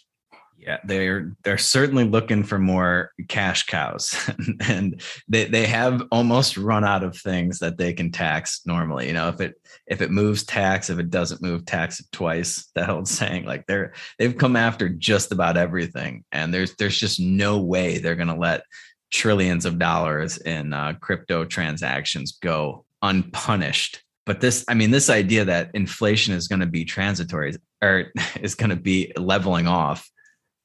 [0.59, 4.13] Yeah, they're they're certainly looking for more cash cows,
[4.67, 9.07] and they they have almost run out of things that they can tax normally.
[9.07, 9.55] You know, if it
[9.87, 12.67] if it moves tax, if it doesn't move tax twice.
[12.75, 17.19] That old saying, like they're they've come after just about everything, and there's there's just
[17.19, 18.63] no way they're going to let
[19.11, 24.03] trillions of dollars in uh, crypto transactions go unpunished.
[24.25, 28.55] But this, I mean, this idea that inflation is going to be transitory or is
[28.55, 30.09] going to be leveling off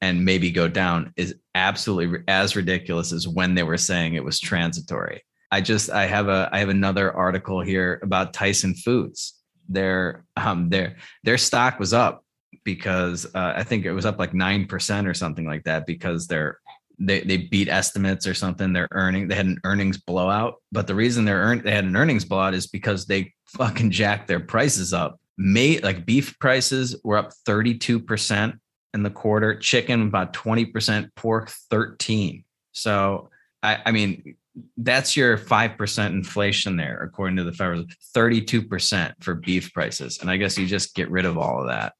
[0.01, 4.39] and maybe go down is absolutely as ridiculous as when they were saying it was
[4.39, 5.23] transitory.
[5.51, 9.41] I just I have a I have another article here about Tyson Foods.
[9.69, 12.23] Their um their their stock was up
[12.63, 16.27] because uh, I think it was up like nine percent or something like that because
[16.27, 16.59] their
[16.97, 18.73] they, they beat estimates or something.
[18.73, 21.95] They're earning they had an earnings blowout, but the reason they're earn they had an
[21.95, 25.19] earnings blowout is because they fucking jacked their prices up.
[25.37, 28.59] May like beef prices were up 32%
[28.95, 32.43] in the quarter, chicken about 20%, pork 13.
[32.71, 33.29] So
[33.61, 34.35] I, I mean
[34.77, 40.19] that's your 5% inflation there, according to the federal 32% for beef prices.
[40.19, 41.93] And I guess you just get rid of all of that.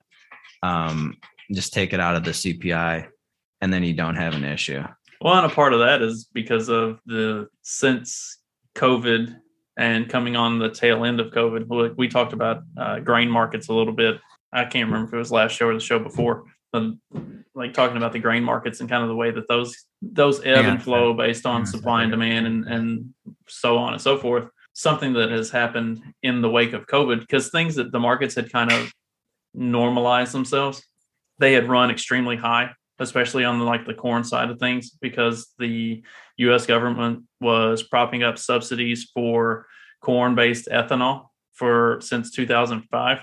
[0.63, 1.17] Um,
[1.51, 3.07] just take it out of the CPI
[3.61, 4.83] and then you don't have an issue.
[5.21, 8.39] Well, and a part of that is because of the since
[8.75, 9.35] COVID
[9.77, 11.97] and coming on the tail end of COVID.
[11.97, 14.19] We talked about uh, grain markets a little bit.
[14.53, 16.45] I can't remember if it was last show or the show before,
[17.53, 20.65] like talking about the grain markets and kind of the way that those those ebb
[20.65, 20.71] yeah.
[20.71, 23.13] and flow based on supply and demand and and
[23.47, 24.49] so on and so forth.
[24.73, 28.51] Something that has happened in the wake of COVID because things that the markets had
[28.51, 28.91] kind of
[29.53, 30.83] normalized themselves.
[31.37, 35.53] They had run extremely high especially on the, like the corn side of things, because
[35.59, 36.03] the
[36.37, 36.65] U.S.
[36.65, 39.67] government was propping up subsidies for
[40.01, 43.17] corn-based ethanol for since 2005,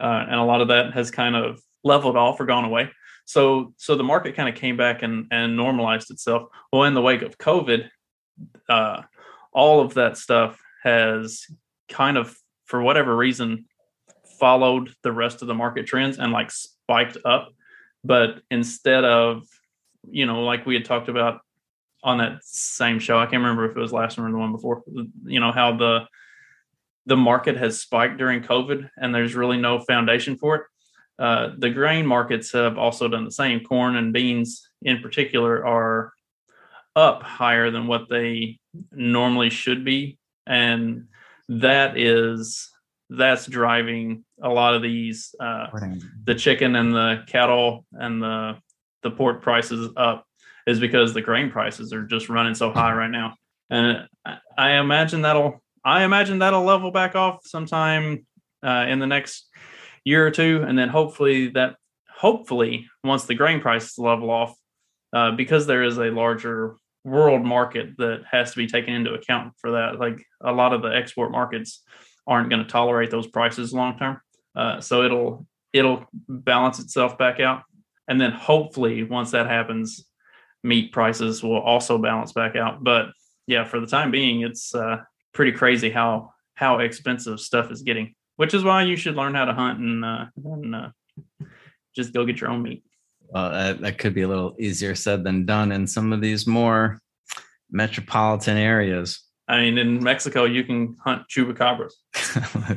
[0.00, 2.90] uh, and a lot of that has kind of leveled off or gone away.
[3.24, 6.44] So, so the market kind of came back and and normalized itself.
[6.72, 7.88] Well, in the wake of COVID,
[8.68, 9.02] uh,
[9.52, 11.44] all of that stuff has
[11.88, 13.64] kind of, for whatever reason,
[14.38, 17.48] followed the rest of the market trends and like spiked up
[18.04, 19.42] but instead of,
[20.10, 21.40] you know, like we had talked about
[22.02, 24.52] on that same show, I can't remember if it was last one or the one
[24.52, 24.82] before,
[25.24, 26.06] you know, how the
[27.06, 30.62] the market has spiked during COVID and there's really no foundation for it.
[31.18, 33.60] Uh, the grain markets have also done the same.
[33.60, 36.12] Corn and beans, in particular, are
[36.94, 38.58] up higher than what they
[38.92, 41.06] normally should be, and
[41.48, 42.70] that is
[43.10, 45.66] that's driving a lot of these uh,
[46.24, 48.58] the chicken and the cattle and the
[49.02, 50.24] the pork prices up
[50.66, 53.34] is because the grain prices are just running so high right now.
[53.70, 54.06] And
[54.56, 58.26] i imagine that'll i imagine that'll level back off sometime
[58.62, 59.47] uh, in the next
[60.08, 61.76] year or two and then hopefully that
[62.08, 62.72] hopefully
[63.04, 64.54] once the grain prices level off
[65.12, 69.52] uh, because there is a larger world market that has to be taken into account
[69.60, 71.82] for that like a lot of the export markets
[72.28, 74.20] aren't going to tolerate those prices long term.
[74.54, 77.62] Uh, so it'll it'll balance itself back out,
[78.06, 80.04] and then hopefully once that happens,
[80.62, 82.84] meat prices will also balance back out.
[82.84, 83.06] But
[83.46, 84.98] yeah, for the time being, it's uh,
[85.32, 88.14] pretty crazy how how expensive stuff is getting.
[88.38, 90.88] Which is why you should learn how to hunt and uh, and uh,
[91.94, 92.84] just go get your own meat.
[93.30, 96.46] Well, that, that could be a little easier said than done in some of these
[96.46, 97.00] more
[97.70, 99.20] metropolitan areas.
[99.48, 101.94] I mean, in Mexico, you can hunt chupacabras.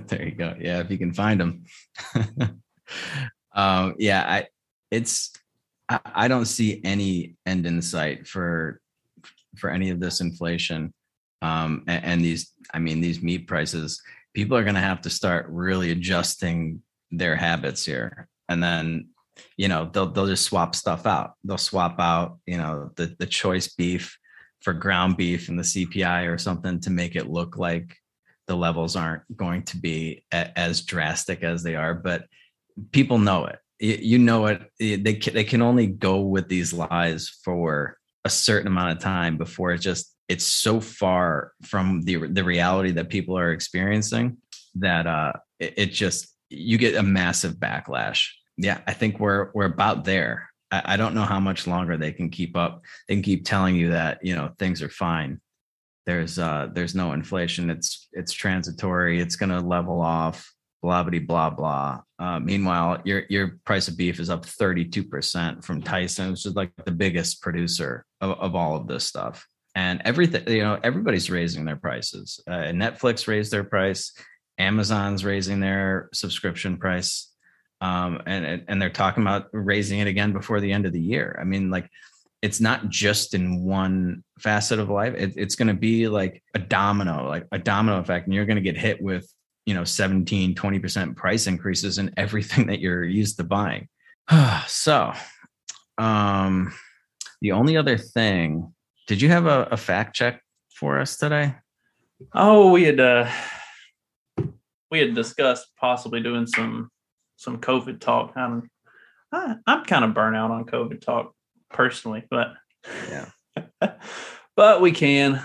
[0.08, 0.56] there you go.
[0.60, 1.66] Yeah, if you can find them.
[3.54, 4.48] um, yeah, I
[4.90, 5.32] it's
[5.88, 8.82] I, I don't see any end in sight for
[9.58, 10.92] for any of this inflation.
[11.44, 14.02] Um, and, and these, I mean, these meat prices.
[14.34, 19.10] People are going to have to start really adjusting their habits here, and then
[19.58, 21.34] you know they'll they'll just swap stuff out.
[21.44, 24.18] They'll swap out you know the the choice beef
[24.62, 27.98] for ground beef and the CPI or something to make it look like
[28.48, 31.94] the levels aren't going to be a, as drastic as they are.
[31.94, 32.26] But
[32.92, 33.60] people know it.
[33.80, 34.62] You, know it.
[34.80, 39.38] They can, they can only go with these lies for a certain amount of time
[39.38, 44.38] before it just it's so far from the the reality that people are experiencing
[44.76, 48.28] that uh it, it just you get a massive backlash.
[48.58, 52.12] Yeah, I think we're we're about there I, I don't know how much longer they
[52.12, 52.84] can keep up.
[53.08, 55.42] They can keep telling you that you know things are fine.
[56.06, 57.70] There's uh there's no inflation.
[57.70, 59.20] It's it's transitory.
[59.20, 60.52] It's to level off.
[60.82, 62.02] Blah blah blah blah.
[62.18, 66.56] Uh, meanwhile, your your price of beef is up 32 percent from Tyson, which is
[66.56, 71.30] like the biggest producer of, of all of this stuff and everything you know everybody's
[71.30, 72.40] raising their prices.
[72.48, 74.14] Uh, netflix raised their price.
[74.58, 77.30] Amazon's raising their subscription price.
[77.82, 81.38] Um, and and they're talking about raising it again before the end of the year.
[81.42, 81.90] I mean, like
[82.42, 85.16] it's not just in one facet of life.
[85.16, 88.58] It, it's going to be like a domino, like a domino effect, and you're going
[88.58, 89.28] to get hit with
[89.66, 93.88] you know 17 20% price increases in everything that you're used to buying.
[94.68, 95.14] So
[95.98, 96.74] um
[97.42, 98.74] the only other thing
[99.12, 100.42] did you have a, a fact check
[100.74, 101.54] for us today
[102.34, 103.30] oh we had uh
[104.92, 106.90] we had discussed possibly doing some
[107.38, 108.34] some COVID talk.
[108.36, 108.70] I'm
[109.32, 111.34] I, I'm kind of burnt out on COVID talk
[111.70, 112.54] personally, but
[113.10, 113.30] yeah,
[114.56, 115.42] but we can.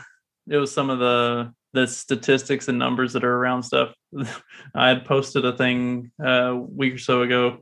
[0.49, 3.95] It was some of the the statistics and numbers that are around stuff.
[4.75, 7.59] I had posted a thing uh, a week or so ago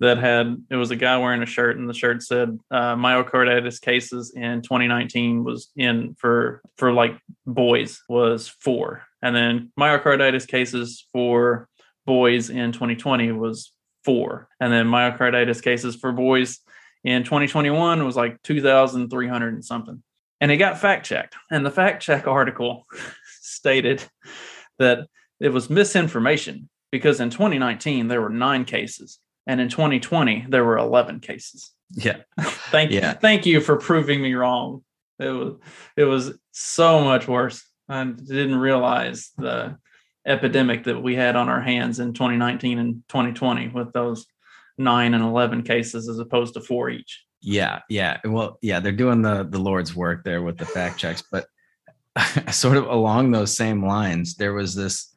[0.00, 3.80] that had it was a guy wearing a shirt and the shirt said uh, myocarditis
[3.80, 9.02] cases in 2019 was in for for like boys was four.
[9.22, 11.68] And then myocarditis cases for
[12.04, 13.72] boys in 2020 was
[14.04, 14.48] four.
[14.60, 16.60] And then myocarditis cases for boys
[17.02, 20.02] in 2021 was like 2300 and something.
[20.40, 22.86] And it got fact checked and the fact check article
[23.40, 24.04] stated
[24.78, 25.06] that
[25.40, 30.78] it was misinformation because in 2019 there were nine cases and in 2020 there were
[30.78, 32.16] 11 cases Yeah.
[32.40, 33.12] thank Yeah.
[33.12, 34.82] you thank you for proving me wrong
[35.18, 35.54] it was
[35.96, 39.76] it was so much worse i didn't realize the
[40.26, 44.26] epidemic that we had on our hands in 2019 and 2020 with those
[44.78, 48.18] 9 and 11 cases as opposed to 4 each Yeah, yeah.
[48.24, 51.46] Well, yeah, they're doing the the Lord's work there with the fact checks, but
[52.50, 55.14] sort of along those same lines, there was this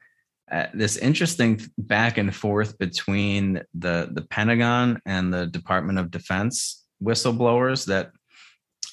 [0.52, 6.86] uh, this interesting back and forth between the the Pentagon and the Department of Defense
[7.04, 8.12] whistleblowers that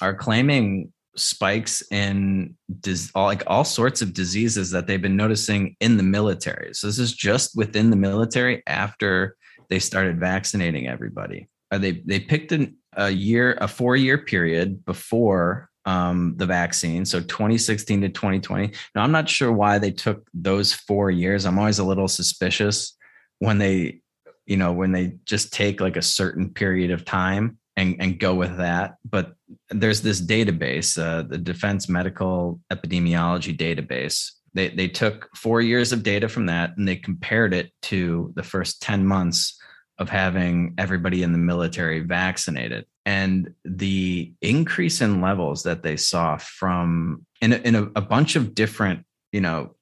[0.00, 5.74] are claiming spikes in dis- all, like all sorts of diseases that they've been noticing
[5.80, 6.74] in the military.
[6.74, 9.36] So this is just within the military after
[9.68, 11.48] they started vaccinating everybody.
[11.70, 17.04] Uh, they they picked an, a year, a four year period before um, the vaccine,
[17.04, 18.72] so 2016 to 2020.
[18.94, 21.46] Now I'm not sure why they took those four years.
[21.46, 22.96] I'm always a little suspicious
[23.38, 24.00] when they,
[24.46, 28.34] you know, when they just take like a certain period of time and and go
[28.34, 28.96] with that.
[29.08, 29.34] But
[29.70, 34.32] there's this database, uh, the Defense Medical Epidemiology Database.
[34.54, 38.42] They they took four years of data from that and they compared it to the
[38.42, 39.56] first 10 months
[39.98, 46.36] of having everybody in the military vaccinated and the increase in levels that they saw
[46.36, 49.74] from in a, in a, a bunch of different you know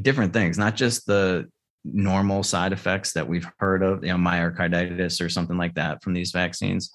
[0.00, 1.46] different things not just the
[1.84, 6.14] normal side effects that we've heard of you know myocarditis or something like that from
[6.14, 6.90] these vaccines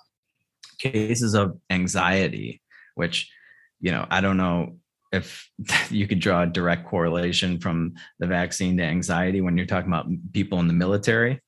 [0.80, 2.62] cases of anxiety
[2.96, 3.32] which
[3.80, 4.76] you know i don't know
[5.14, 5.50] if
[5.90, 10.08] you could draw a direct correlation from the vaccine to anxiety when you're talking about
[10.34, 11.40] people in the military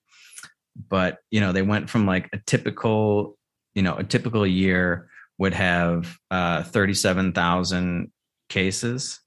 [0.89, 3.37] but you know they went from like a typical
[3.75, 5.07] you know a typical year
[5.37, 8.11] would have uh 37,000
[8.49, 9.21] cases.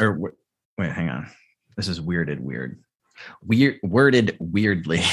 [0.00, 0.34] Or
[0.76, 1.30] wait hang on.
[1.76, 2.82] This is weirded weird.
[3.42, 5.02] Weird worded weirdly.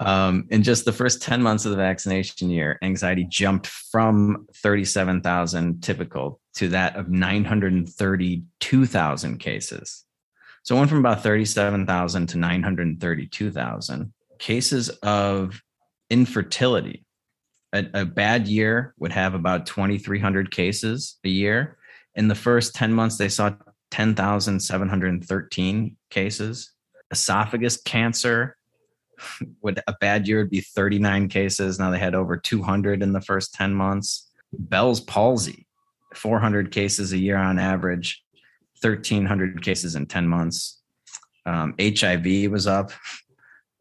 [0.00, 5.80] Um in just the first 10 months of the vaccination year anxiety jumped from 37,000
[5.80, 10.04] typical to that of 932,000 cases.
[10.64, 15.60] So it went from about 37,000 to 932,000 cases of
[16.12, 17.04] infertility.
[17.72, 21.78] A, a, bad year would have about 2,300 cases a year.
[22.14, 23.54] In the first 10 months, they saw
[23.92, 26.70] 10,713 cases.
[27.10, 28.58] Esophagus cancer
[29.62, 31.78] would a bad year would be 39 cases.
[31.78, 34.30] Now they had over 200 in the first 10 months.
[34.52, 35.66] Bell's palsy,
[36.14, 38.22] 400 cases a year on average.
[38.82, 40.82] 1,300 cases in 10 months.
[41.46, 42.92] Um, HIV was up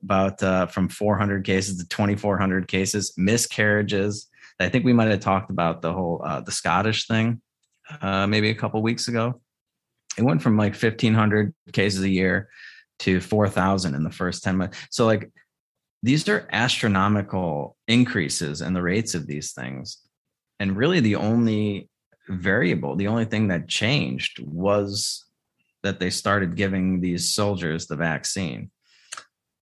[0.03, 3.13] about uh, from 400 cases to 2,400 cases.
[3.17, 4.27] Miscarriages.
[4.59, 7.41] I think we might have talked about the whole uh, the Scottish thing
[8.01, 9.41] uh, maybe a couple weeks ago.
[10.17, 12.49] It went from like 1,500 cases a year
[12.99, 14.77] to 4,000 in the first 10 months.
[14.91, 15.31] So like
[16.03, 19.97] these are astronomical increases in the rates of these things,
[20.59, 21.89] and really the only
[22.27, 22.95] variable.
[22.95, 25.25] The only thing that changed was
[25.83, 28.71] that they started giving these soldiers the vaccine.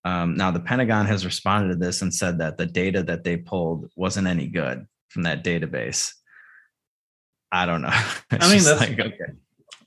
[0.04, 3.36] Um, now, the Pentagon has responded to this and said that the data that they
[3.36, 6.12] pulled wasn't any good from that database.
[7.52, 7.88] I don't know.
[8.30, 9.32] I mean, that's, like, okay.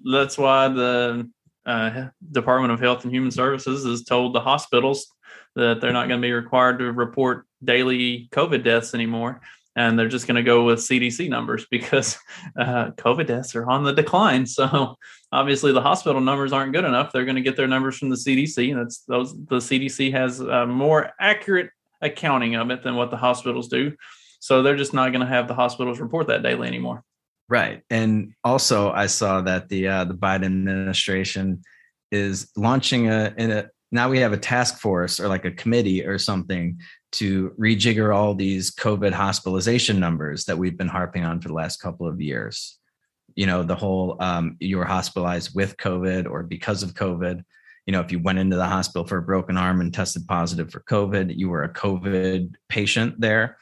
[0.03, 1.29] that's why the
[1.65, 5.07] uh, Department of Health and Human Services has told the hospitals
[5.55, 9.41] that they're not going to be required to report daily COVID deaths anymore
[9.75, 12.17] and they're just going to go with CDC numbers because
[12.59, 14.45] uh, COVID deaths are on the decline.
[14.45, 14.95] So
[15.31, 17.11] obviously the hospital numbers aren't good enough.
[17.11, 19.33] They're going to get their numbers from the CDC, and that's those.
[19.33, 21.71] The CDC has a more accurate
[22.01, 23.93] accounting of it than what the hospitals do.
[24.39, 27.03] So they're just not going to have the hospitals report that daily anymore.
[27.49, 31.63] Right, and also I saw that the uh, the Biden administration
[32.11, 36.03] is launching a, in a now we have a task force or like a committee
[36.03, 36.79] or something
[37.13, 41.77] to rejigger all these COVID hospitalization numbers that we've been harping on for the last
[41.77, 42.79] couple of years.
[43.35, 47.43] You know, the whole um, you were hospitalized with COVID or because of COVID.
[47.85, 50.71] You know, if you went into the hospital for a broken arm and tested positive
[50.71, 53.57] for COVID, you were a COVID patient there.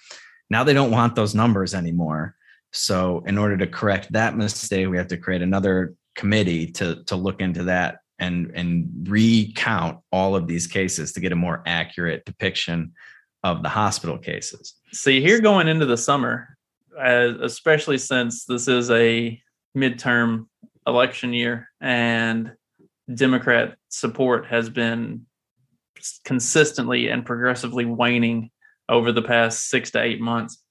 [0.49, 2.35] Now they don't want those numbers anymore.
[2.71, 7.17] So, in order to correct that mistake, we have to create another committee to to
[7.17, 12.23] look into that and and recount all of these cases to get a more accurate
[12.23, 12.93] depiction
[13.43, 14.75] of the hospital cases.
[14.93, 16.55] See, here going into the summer,
[16.97, 19.41] uh, especially since this is a
[19.75, 20.45] midterm
[20.85, 22.51] election year and
[23.13, 25.25] Democrat support has been
[26.23, 28.51] consistently and progressively waning
[28.87, 30.63] over the past six to eight months.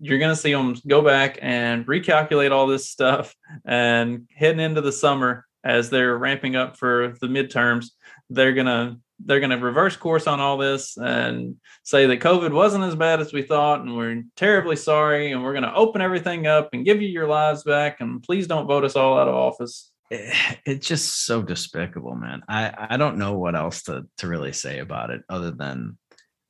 [0.00, 3.34] You're going to see them go back and recalculate all this stuff
[3.64, 7.86] and heading into the summer as they're ramping up for the midterms,
[8.28, 12.84] they're going to they're to reverse course on all this and say that COVID wasn't
[12.84, 16.46] as bad as we thought, and we're terribly sorry, and we're going to open everything
[16.46, 19.34] up and give you your lives back, and please don't vote us all out of
[19.34, 19.90] office.
[20.10, 22.42] It's just so despicable, man.
[22.48, 25.98] I I don't know what else to to really say about it other than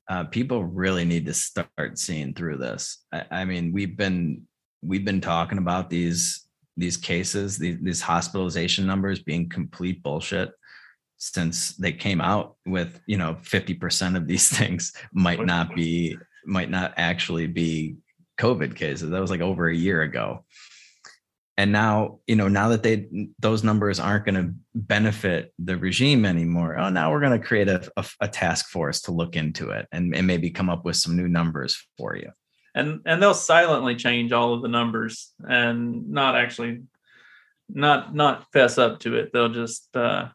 [0.09, 3.05] uh, people really need to start seeing through this.
[3.13, 4.47] I, I mean, we've been
[4.83, 6.47] we've been talking about these
[6.81, 10.51] these cases, these, these hospitalization numbers being complete bullshit
[11.21, 16.71] since they came out with you know 50% of these things might not be might
[16.71, 17.97] not actually be
[18.39, 19.11] covid cases.
[19.11, 20.45] That was like over a year ago.
[21.59, 23.07] And now you know now that they
[23.39, 27.69] those numbers aren't going to benefit the regime anymore oh now we're going to create
[27.69, 30.97] a, a, a, task force to look into it and, and maybe come up with
[30.97, 32.31] some new numbers for you
[32.75, 36.83] and and they'll silently change all of the numbers and not actually
[37.69, 39.31] not not fess up to it.
[39.33, 40.29] They'll just uh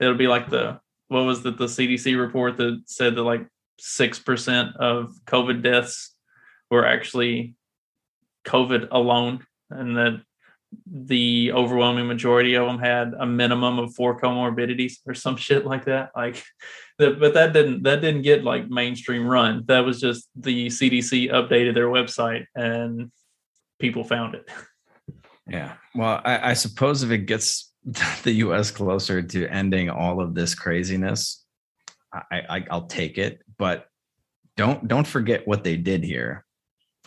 [0.00, 3.46] it'll be like the what was the the CDC report that said that like
[3.78, 6.14] six percent of COVID deaths
[6.70, 7.54] were actually
[8.46, 10.22] COVID alone, and that
[10.86, 15.84] the overwhelming majority of them had a minimum of four comorbidities or some shit like
[15.86, 16.10] that.
[16.14, 16.42] Like,
[16.98, 19.64] but that didn't that didn't get like mainstream run.
[19.66, 23.10] That was just the CDC updated their website and
[23.80, 24.48] people found it.
[25.48, 25.74] Yeah.
[25.94, 27.72] Well, I, I suppose if it gets
[28.22, 28.70] the U.S.
[28.70, 31.44] closer to ending all of this craziness,
[32.12, 33.40] I, I, I will take it.
[33.58, 33.86] But
[34.56, 36.44] don't don't forget what they did here,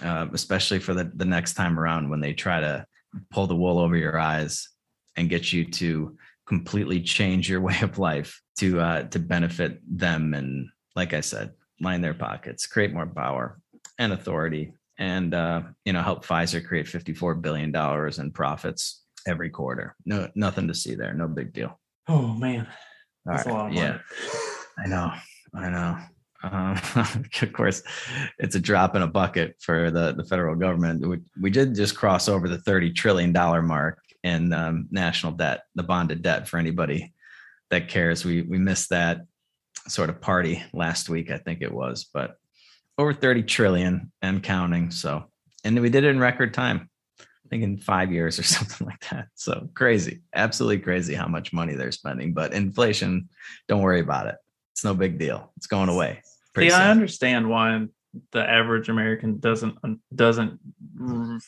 [0.02, 2.86] uh, especially for the the next time around when they try to
[3.32, 4.70] pull the wool over your eyes
[5.16, 10.34] and get you to completely change your way of life to uh, to benefit them
[10.34, 13.60] and, like I said, line their pockets, create more power
[14.00, 19.04] and authority, and uh, you know help Pfizer create fifty four billion dollars in profits
[19.28, 19.96] every quarter.
[20.06, 21.14] No, nothing to see there.
[21.14, 21.80] No big deal.
[22.08, 22.68] Oh man,
[23.26, 23.68] that's a lot.
[23.68, 24.00] of yeah,
[24.78, 25.12] I know.
[25.54, 25.98] I know.
[26.44, 27.84] Um, of course,
[28.40, 31.06] it's a drop in a bucket for the, the federal government.
[31.06, 35.84] We, we did just cross over the $30 trillion mark in um, national debt, the
[35.84, 37.14] bonded debt for anybody
[37.70, 38.24] that cares.
[38.24, 39.22] We, we missed that
[39.88, 42.38] sort of party last week, I think it was, but
[42.98, 44.92] over 30 trillion and counting.
[44.92, 45.26] So,
[45.64, 46.90] and we did it in record time.
[47.20, 49.28] I think in five years or something like that.
[49.36, 52.34] So crazy, absolutely crazy how much money they're spending.
[52.34, 53.30] But inflation,
[53.68, 54.36] don't worry about it.
[54.78, 55.52] It's no big deal.
[55.58, 56.22] It's going away.
[56.56, 56.80] See, soon.
[56.80, 57.88] I understand why
[58.32, 59.76] the average American doesn't
[60.14, 60.60] doesn't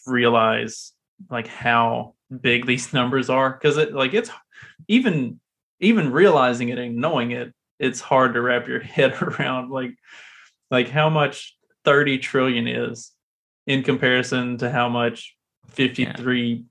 [0.07, 0.93] realize
[1.29, 4.31] like how big these numbers are because it like it's
[4.87, 5.39] even
[5.79, 9.91] even realizing it and knowing it it's hard to wrap your head around like
[10.71, 11.55] like how much
[11.85, 13.11] 30 trillion is
[13.67, 15.35] in comparison to how much
[15.67, 16.61] 53 yeah.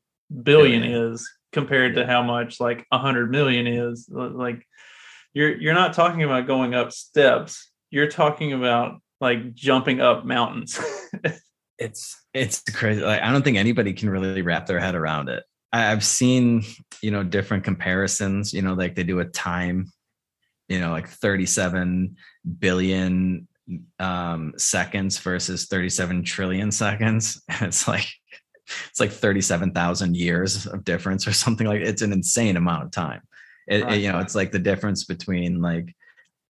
[0.43, 2.03] billion is compared yeah.
[2.03, 4.67] to how much like 100 million is like
[5.39, 7.71] you're you're not talking about going up steps.
[7.91, 10.79] You're talking about like jumping up mountains.
[11.81, 13.03] It's it's crazy.
[13.03, 15.45] Like i don't think anybody can really wrap their head around it.
[15.73, 16.65] I've seen
[17.03, 19.93] you know different comparisons you know like they do a time
[20.67, 22.17] you know like 37
[22.59, 23.47] billion
[24.01, 27.41] um seconds versus 37 trillion seconds.
[27.61, 28.09] It's like
[28.91, 33.21] it's like 37,000 years of difference or something like it's an insane amount of time.
[33.69, 33.95] It, right.
[33.95, 35.95] it, you know, it's like the difference between like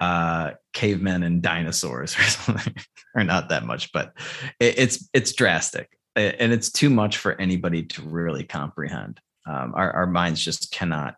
[0.00, 2.74] uh cavemen and dinosaurs or something
[3.16, 4.12] or not that much but
[4.60, 9.20] it, it's it's drastic and it's too much for anybody to really comprehend.
[9.46, 11.14] Um, our, our minds just cannot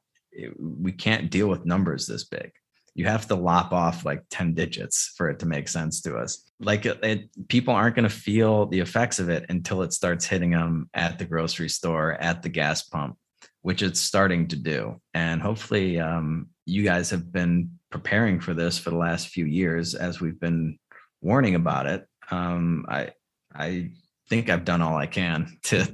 [0.59, 2.53] we can't deal with numbers this big.
[2.95, 6.45] You have to lop off like 10 digits for it to make sense to us.
[6.61, 10.27] Like it, it, people aren't going to feel the effects of it until it starts
[10.27, 13.17] hitting them at the grocery store at the gas pump
[13.63, 18.79] which it's starting to do and hopefully um, you guys have been preparing for this
[18.79, 20.79] for the last few years as we've been
[21.21, 23.11] warning about it um, i
[23.55, 23.91] i
[24.29, 25.85] think i've done all i can to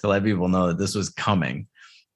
[0.00, 1.66] to let people know that this was coming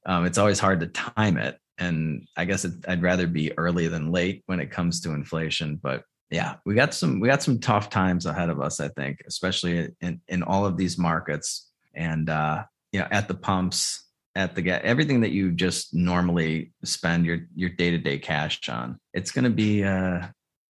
[0.07, 3.89] um, it's always hard to time it and I guess it, I'd rather be early
[3.89, 5.81] than late when it comes to inflation.
[5.83, 8.79] But yeah, we got some we got some tough times ahead of us.
[8.79, 13.35] I think, especially in in all of these markets, and uh, you know, at the
[13.35, 14.05] pumps,
[14.35, 18.69] at the gas, everything that you just normally spend your your day to day cash
[18.69, 18.99] on.
[19.13, 20.27] It's gonna be uh,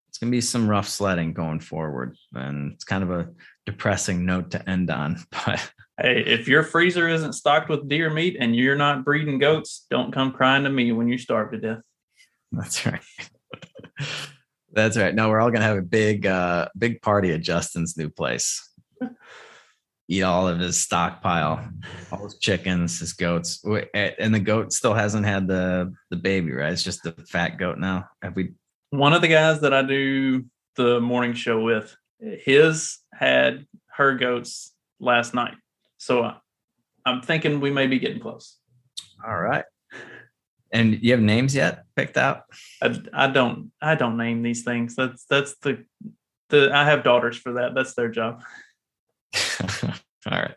[0.08, 3.28] it's gonna be some rough sledding going forward, and it's kind of a
[3.66, 5.18] depressing note to end on.
[5.46, 9.84] But Hey, if your freezer isn't stocked with deer meat and you're not breeding goats,
[9.90, 11.82] don't come crying to me when you starve to death.
[12.52, 13.02] that's right.
[14.72, 15.12] That's right.
[15.12, 18.70] No, we're all gonna have a big, uh, big party at Justin's new place.
[20.10, 21.70] Eat all of his stockpile,
[22.10, 26.72] all his chickens, his goats, and the goat still hasn't had the the baby, right?
[26.72, 28.08] It's just the fat goat now.
[28.20, 28.54] Have we?
[28.90, 30.44] One of the guys that I do
[30.74, 35.54] the morning show with, his had her goats last night.
[35.98, 36.34] So uh,
[37.06, 38.58] I'm thinking we may be getting close.
[39.24, 39.64] All right.
[40.72, 42.42] And you have names yet picked out?
[42.82, 44.94] I, I don't I don't name these things.
[44.94, 45.84] That's that's the
[46.48, 47.74] the I have daughters for that.
[47.74, 48.42] That's their job.
[50.26, 50.54] all right.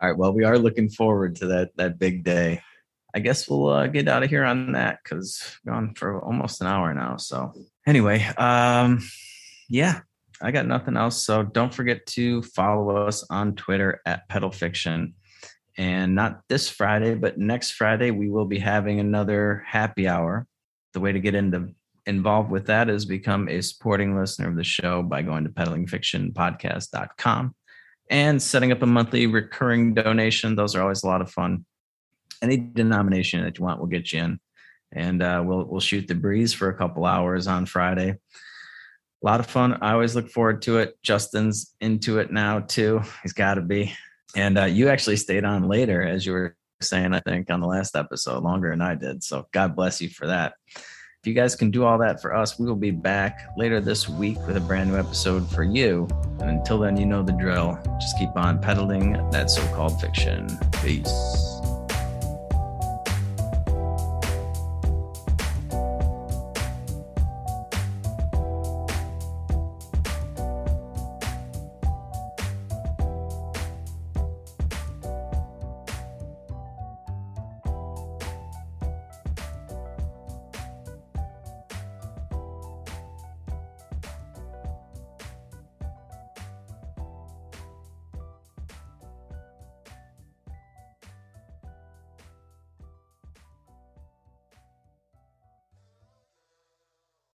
[0.00, 0.18] All right.
[0.18, 2.62] Well, we are looking forward to that that big day.
[3.14, 6.66] I guess we'll uh, get out of here on that because gone for almost an
[6.66, 7.18] hour now.
[7.18, 7.52] So
[7.86, 9.00] anyway, um,
[9.68, 10.00] yeah,
[10.40, 11.22] I got nothing else.
[11.22, 15.14] So don't forget to follow us on Twitter at Pedal Fiction.
[15.76, 20.46] And not this Friday, but next Friday, we will be having another happy hour.
[20.92, 21.74] The way to get into
[22.06, 27.54] involved with that is become a supporting listener of the show by going to peddlingfictionpodcast.com
[28.12, 30.54] and setting up a monthly recurring donation.
[30.54, 31.64] Those are always a lot of fun.
[32.42, 34.40] Any denomination that you want will get you in.
[34.92, 38.10] And uh, we'll we'll shoot the breeze for a couple hours on Friday.
[38.10, 39.78] A lot of fun.
[39.80, 40.98] I always look forward to it.
[41.02, 43.00] Justin's into it now too.
[43.22, 43.94] He's got to be.
[44.36, 47.66] And uh, you actually stayed on later, as you were saying, I think, on the
[47.66, 49.24] last episode, longer than I did.
[49.24, 50.54] So God bless you for that.
[51.22, 54.08] If you guys can do all that for us, we will be back later this
[54.08, 56.08] week with a brand new episode for you.
[56.40, 57.78] And until then, you know the drill.
[58.00, 60.48] Just keep on peddling that so called fiction.
[60.82, 61.51] Peace.